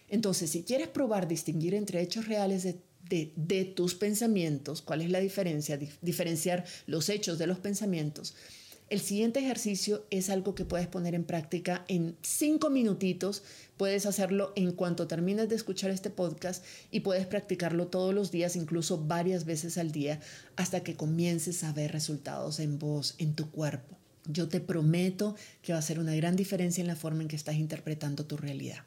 Entonces, 0.09 0.51
si 0.51 0.63
quieres 0.63 0.89
probar 0.89 1.27
distinguir 1.27 1.73
entre 1.73 2.01
hechos 2.01 2.27
reales 2.27 2.63
de, 2.63 3.31
de, 3.35 3.65
tus 3.65 3.95
pensamientos, 3.95 4.81
¿cuál 4.81 5.01
es 5.01 5.09
la 5.09 5.19
diferencia? 5.19 5.79
diferenciar 6.01 6.65
los 6.85 7.09
hechos 7.09 7.37
de 7.37 7.47
los 7.47 7.59
pensamientos 7.59 8.35
el 8.93 9.01
siguiente 9.01 9.39
ejercicio 9.39 10.05
es 10.11 10.29
algo 10.29 10.53
que 10.53 10.65
puedes 10.65 10.87
poner 10.87 11.15
en 11.15 11.23
práctica 11.23 11.83
en 11.87 12.15
cinco 12.21 12.69
minutitos. 12.69 13.41
Puedes 13.75 14.05
hacerlo 14.05 14.53
en 14.55 14.71
cuanto 14.71 15.07
termines 15.07 15.49
de 15.49 15.55
escuchar 15.55 15.89
este 15.89 16.11
podcast 16.11 16.63
y 16.91 16.99
puedes 16.99 17.25
practicarlo 17.25 17.87
todos 17.87 18.13
los 18.13 18.29
días, 18.29 18.55
incluso 18.55 18.99
varias 18.99 19.45
veces 19.45 19.79
al 19.79 19.91
día, 19.91 20.19
hasta 20.57 20.83
que 20.83 20.93
comiences 20.95 21.63
a 21.63 21.73
ver 21.73 21.91
resultados 21.91 22.59
en 22.59 22.77
vos, 22.77 23.15
en 23.17 23.33
tu 23.33 23.49
cuerpo. 23.49 23.97
Yo 24.27 24.47
te 24.47 24.59
prometo 24.59 25.35
que 25.63 25.73
va 25.73 25.79
a 25.79 25.81
ser 25.81 25.97
una 25.97 26.13
gran 26.13 26.35
diferencia 26.35 26.81
en 26.81 26.87
la 26.87 26.95
forma 26.95 27.23
en 27.23 27.29
que 27.29 27.35
estás 27.35 27.55
interpretando 27.55 28.27
tu 28.27 28.37
realidad. 28.37 28.83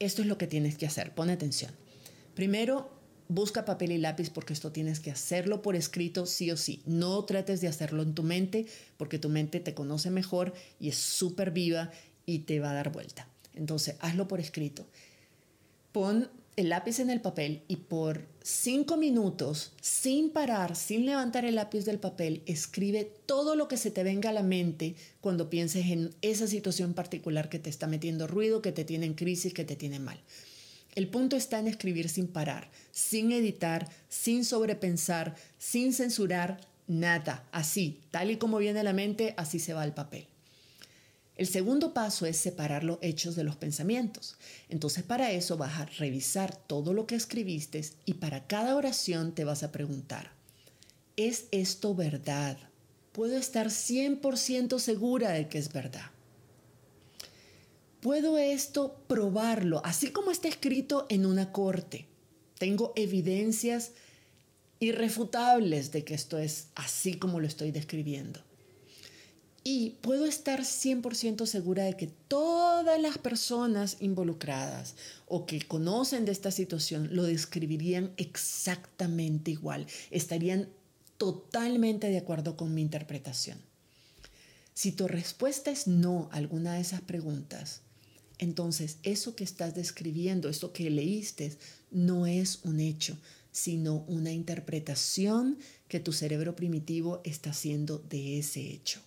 Esto 0.00 0.22
es 0.22 0.26
lo 0.26 0.36
que 0.36 0.48
tienes 0.48 0.76
que 0.76 0.86
hacer. 0.86 1.14
Pon 1.14 1.30
atención. 1.30 1.70
Primero, 2.34 2.90
busca 3.34 3.64
papel 3.64 3.92
y 3.92 3.98
lápiz 3.98 4.30
porque 4.30 4.52
esto 4.52 4.72
tienes 4.72 5.00
que 5.00 5.10
hacerlo 5.10 5.62
por 5.62 5.76
escrito 5.76 6.26
sí 6.26 6.50
o 6.50 6.56
sí. 6.56 6.82
No 6.86 7.24
trates 7.24 7.60
de 7.60 7.68
hacerlo 7.68 8.02
en 8.02 8.14
tu 8.14 8.22
mente 8.22 8.66
porque 8.96 9.18
tu 9.18 9.28
mente 9.28 9.60
te 9.60 9.74
conoce 9.74 10.10
mejor 10.10 10.52
y 10.78 10.88
es 10.88 10.96
súper 10.96 11.50
viva 11.50 11.90
y 12.26 12.40
te 12.40 12.60
va 12.60 12.70
a 12.70 12.74
dar 12.74 12.92
vuelta. 12.92 13.28
Entonces, 13.54 13.96
hazlo 14.00 14.28
por 14.28 14.40
escrito. 14.40 14.86
Pon 15.92 16.30
el 16.56 16.68
lápiz 16.68 16.98
en 16.98 17.08
el 17.08 17.20
papel 17.20 17.62
y 17.66 17.76
por 17.76 18.26
cinco 18.42 18.96
minutos, 18.96 19.72
sin 19.80 20.30
parar, 20.30 20.76
sin 20.76 21.06
levantar 21.06 21.44
el 21.46 21.54
lápiz 21.54 21.84
del 21.84 21.98
papel, 21.98 22.42
escribe 22.44 23.10
todo 23.26 23.56
lo 23.56 23.68
que 23.68 23.78
se 23.78 23.90
te 23.90 24.04
venga 24.04 24.30
a 24.30 24.34
la 24.34 24.42
mente 24.42 24.94
cuando 25.22 25.48
pienses 25.48 25.86
en 25.86 26.14
esa 26.20 26.46
situación 26.46 26.92
particular 26.92 27.48
que 27.48 27.58
te 27.58 27.70
está 27.70 27.86
metiendo 27.86 28.26
ruido, 28.26 28.60
que 28.60 28.72
te 28.72 28.84
tiene 28.84 29.06
en 29.06 29.14
crisis, 29.14 29.54
que 29.54 29.64
te 29.64 29.76
tiene 29.76 29.98
mal 29.98 30.20
El 30.94 31.08
punto 31.08 31.36
está 31.36 31.58
en 31.58 31.68
escribir 31.68 32.08
sin 32.08 32.26
parar, 32.26 32.70
sin 32.90 33.32
editar, 33.32 33.88
sin 34.08 34.44
sobrepensar, 34.44 35.34
sin 35.58 35.94
censurar, 35.94 36.60
nada. 36.86 37.48
Así, 37.50 38.00
tal 38.10 38.30
y 38.30 38.36
como 38.36 38.58
viene 38.58 38.80
a 38.80 38.84
la 38.84 38.92
mente, 38.92 39.34
así 39.36 39.58
se 39.58 39.72
va 39.72 39.82
al 39.82 39.94
papel. 39.94 40.26
El 41.36 41.46
segundo 41.46 41.94
paso 41.94 42.26
es 42.26 42.36
separar 42.36 42.84
los 42.84 42.98
hechos 43.00 43.36
de 43.36 43.44
los 43.44 43.56
pensamientos. 43.56 44.36
Entonces 44.68 45.02
para 45.02 45.30
eso 45.30 45.56
vas 45.56 45.80
a 45.80 45.86
revisar 45.86 46.54
todo 46.54 46.92
lo 46.92 47.06
que 47.06 47.14
escribiste 47.14 47.82
y 48.04 48.14
para 48.14 48.46
cada 48.46 48.76
oración 48.76 49.32
te 49.32 49.44
vas 49.44 49.62
a 49.62 49.72
preguntar, 49.72 50.30
¿es 51.16 51.46
esto 51.50 51.94
verdad? 51.94 52.58
Puedo 53.12 53.36
estar 53.36 53.68
100% 53.68 54.78
segura 54.78 55.30
de 55.30 55.48
que 55.48 55.58
es 55.58 55.72
verdad. 55.72 56.10
Puedo 58.02 58.36
esto 58.36 58.96
probarlo, 59.06 59.80
así 59.84 60.10
como 60.10 60.32
está 60.32 60.48
escrito 60.48 61.06
en 61.08 61.24
una 61.24 61.52
corte. 61.52 62.08
Tengo 62.58 62.92
evidencias 62.96 63.92
irrefutables 64.80 65.92
de 65.92 66.02
que 66.02 66.14
esto 66.14 66.36
es 66.36 66.66
así 66.74 67.14
como 67.14 67.38
lo 67.38 67.46
estoy 67.46 67.70
describiendo. 67.70 68.40
Y 69.62 69.90
puedo 70.00 70.26
estar 70.26 70.62
100% 70.62 71.46
segura 71.46 71.84
de 71.84 71.96
que 71.96 72.08
todas 72.08 73.00
las 73.00 73.18
personas 73.18 73.98
involucradas 74.00 74.96
o 75.28 75.46
que 75.46 75.62
conocen 75.62 76.24
de 76.24 76.32
esta 76.32 76.50
situación 76.50 77.10
lo 77.12 77.22
describirían 77.22 78.10
exactamente 78.16 79.52
igual, 79.52 79.86
estarían 80.10 80.68
totalmente 81.18 82.08
de 82.08 82.18
acuerdo 82.18 82.56
con 82.56 82.74
mi 82.74 82.82
interpretación. 82.82 83.58
Si 84.74 84.90
tu 84.90 85.06
respuesta 85.06 85.70
es 85.70 85.86
no 85.86 86.28
a 86.32 86.38
alguna 86.38 86.74
de 86.74 86.80
esas 86.80 87.02
preguntas, 87.02 87.82
entonces 88.38 88.98
eso 89.02 89.34
que 89.36 89.44
estás 89.44 89.74
describiendo, 89.74 90.48
esto 90.48 90.72
que 90.72 90.90
leíste, 90.90 91.56
no 91.90 92.26
es 92.26 92.60
un 92.64 92.80
hecho, 92.80 93.16
sino 93.50 94.04
una 94.08 94.32
interpretación 94.32 95.58
que 95.88 96.00
tu 96.00 96.12
cerebro 96.12 96.56
primitivo 96.56 97.20
está 97.24 97.50
haciendo 97.50 97.98
de 97.98 98.38
ese 98.38 98.60
hecho. 98.60 99.00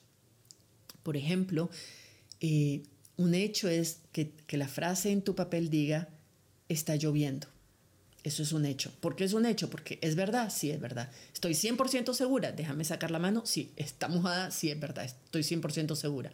Por 1.03 1.17
ejemplo, 1.17 1.69
eh, 2.41 2.83
un 3.17 3.33
hecho 3.33 3.69
es 3.69 3.99
que, 4.11 4.31
que 4.47 4.57
la 4.57 4.67
frase 4.67 5.11
en 5.11 5.21
tu 5.21 5.35
papel 5.35 5.69
diga, 5.69 6.09
está 6.69 6.95
lloviendo. 6.95 7.47
Eso 8.23 8.41
es 8.41 8.53
un 8.53 8.65
hecho. 8.65 8.91
¿Por 9.01 9.15
qué 9.15 9.23
es 9.23 9.33
un 9.33 9.45
hecho? 9.45 9.69
Porque 9.69 9.99
es 10.01 10.15
verdad, 10.15 10.51
sí 10.51 10.71
es 10.71 10.79
verdad. 10.79 11.11
Estoy 11.33 11.53
100% 11.53 12.13
segura, 12.13 12.51
déjame 12.51 12.83
sacar 12.83 13.11
la 13.11 13.19
mano, 13.19 13.45
sí, 13.45 13.71
está 13.75 14.07
mojada, 14.07 14.49
sí 14.49 14.71
es 14.71 14.79
verdad, 14.79 15.05
estoy 15.05 15.43
100% 15.43 15.95
segura 15.95 16.31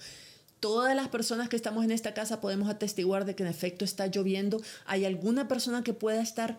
todas 0.61 0.95
las 0.95 1.09
personas 1.09 1.49
que 1.49 1.57
estamos 1.57 1.83
en 1.83 1.91
esta 1.91 2.13
casa 2.13 2.39
podemos 2.39 2.69
atestiguar 2.69 3.25
de 3.25 3.35
que 3.35 3.43
en 3.43 3.49
efecto 3.49 3.83
está 3.83 4.07
lloviendo. 4.07 4.61
¿Hay 4.85 5.03
alguna 5.03 5.49
persona 5.49 5.83
que 5.83 5.93
pueda 5.93 6.21
estar 6.21 6.57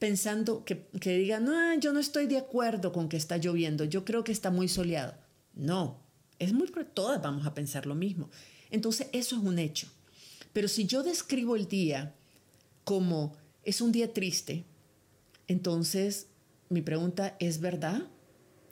pensando, 0.00 0.64
que, 0.64 0.88
que 1.00 1.16
diga, 1.18 1.38
no, 1.38 1.78
yo 1.78 1.92
no 1.92 2.00
estoy 2.00 2.26
de 2.26 2.38
acuerdo 2.38 2.90
con 2.90 3.08
que 3.08 3.16
está 3.16 3.36
lloviendo, 3.36 3.84
yo 3.84 4.04
creo 4.04 4.24
que 4.24 4.32
está 4.32 4.50
muy 4.50 4.66
soleado? 4.66 5.14
No, 5.54 6.00
es 6.38 6.52
muy, 6.52 6.68
todas 6.94 7.22
vamos 7.22 7.46
a 7.46 7.54
pensar 7.54 7.86
lo 7.86 7.94
mismo. 7.94 8.30
Entonces, 8.70 9.08
eso 9.12 9.36
es 9.36 9.42
un 9.42 9.58
hecho. 9.58 9.88
Pero 10.52 10.66
si 10.66 10.86
yo 10.86 11.02
describo 11.02 11.54
el 11.54 11.68
día 11.68 12.14
como 12.84 13.36
es 13.62 13.80
un 13.80 13.92
día 13.92 14.12
triste, 14.12 14.64
entonces 15.46 16.28
mi 16.70 16.80
pregunta 16.80 17.36
es 17.40 17.60
verdad. 17.60 18.02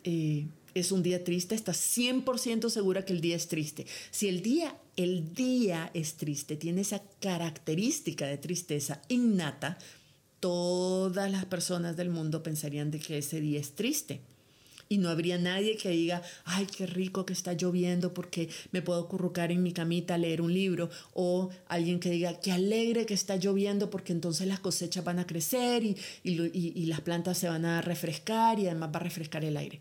Eh, 0.05 0.49
es 0.81 0.93
un 0.93 1.03
día 1.03 1.25
triste, 1.25 1.55
estás 1.55 1.79
100% 1.97 2.69
segura 2.69 3.05
que 3.05 3.15
el 3.15 3.23
día 3.23 3.35
es 3.35 3.49
triste. 3.49 3.87
Si 4.11 4.29
el 4.29 4.43
día, 4.43 4.77
el 4.97 5.33
día 5.33 5.91
es 5.95 6.15
triste, 6.15 6.57
tiene 6.57 6.83
esa 6.83 7.03
característica 7.21 8.27
de 8.27 8.37
tristeza 8.37 9.01
innata, 9.09 9.79
todas 10.39 11.31
las 11.31 11.47
personas 11.47 11.97
del 11.97 12.11
mundo 12.11 12.43
pensarían 12.43 12.91
de 12.91 13.01
que 13.01 13.19
ese 13.19 13.41
día 13.41 13.59
es 13.59 13.73
triste. 13.75 14.21
Y 14.89 14.99
no 14.99 15.09
habría 15.09 15.37
nadie 15.39 15.77
que 15.77 15.89
diga, 15.89 16.23
ay, 16.45 16.67
qué 16.67 16.87
rico 16.87 17.27
que 17.27 17.33
está 17.33 17.55
lloviendo 17.55 18.15
porque 18.15 18.49
me 18.71 18.83
puedo 18.83 19.09
currucar 19.09 19.51
en 19.51 19.63
mi 19.63 19.73
camita 19.73 20.15
a 20.15 20.19
leer 20.19 20.41
un 20.41 20.53
libro. 20.53 20.91
O 21.13 21.51
alguien 21.67 21.99
que 21.99 22.11
diga, 22.11 22.39
qué 22.39 22.53
alegre 22.53 23.05
que 23.05 23.15
está 23.15 23.35
lloviendo 23.37 23.91
porque 23.91 24.13
entonces 24.13 24.47
las 24.47 24.61
cosechas 24.61 25.03
van 25.03 25.19
a 25.19 25.27
crecer 25.27 25.83
y, 25.83 25.97
y 26.23 26.87
las 26.87 27.01
plantas 27.01 27.39
se 27.39 27.49
van 27.49 27.65
a 27.65 27.81
refrescar 27.81 28.61
y 28.61 28.67
además 28.67 28.91
va 28.95 29.01
a 29.01 29.03
refrescar 29.03 29.45
el 29.45 29.57
aire. 29.57 29.81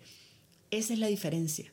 Esa 0.75 0.91
es 0.91 0.99
la 0.99 1.07
diferencia. 1.07 1.71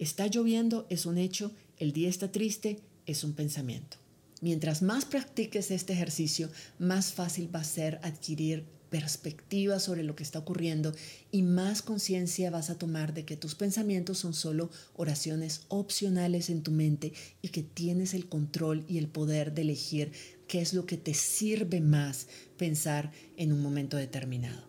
Está 0.00 0.26
lloviendo 0.26 0.84
es 0.90 1.06
un 1.06 1.18
hecho, 1.18 1.52
el 1.78 1.92
día 1.92 2.08
está 2.08 2.32
triste 2.32 2.80
es 3.06 3.22
un 3.22 3.32
pensamiento. 3.32 3.96
Mientras 4.40 4.82
más 4.82 5.04
practiques 5.04 5.70
este 5.70 5.92
ejercicio, 5.92 6.50
más 6.80 7.12
fácil 7.12 7.48
va 7.54 7.60
a 7.60 7.64
ser 7.64 8.00
adquirir 8.02 8.64
perspectiva 8.90 9.78
sobre 9.78 10.02
lo 10.02 10.16
que 10.16 10.24
está 10.24 10.40
ocurriendo 10.40 10.92
y 11.30 11.42
más 11.42 11.80
conciencia 11.80 12.50
vas 12.50 12.70
a 12.70 12.76
tomar 12.76 13.14
de 13.14 13.24
que 13.24 13.36
tus 13.36 13.54
pensamientos 13.54 14.18
son 14.18 14.34
solo 14.34 14.68
oraciones 14.96 15.60
opcionales 15.68 16.50
en 16.50 16.64
tu 16.64 16.72
mente 16.72 17.12
y 17.42 17.50
que 17.50 17.62
tienes 17.62 18.14
el 18.14 18.28
control 18.28 18.84
y 18.88 18.98
el 18.98 19.06
poder 19.06 19.54
de 19.54 19.62
elegir 19.62 20.10
qué 20.48 20.60
es 20.60 20.74
lo 20.74 20.86
que 20.86 20.96
te 20.96 21.14
sirve 21.14 21.80
más 21.80 22.26
pensar 22.56 23.12
en 23.36 23.52
un 23.52 23.62
momento 23.62 23.96
determinado. 23.96 24.68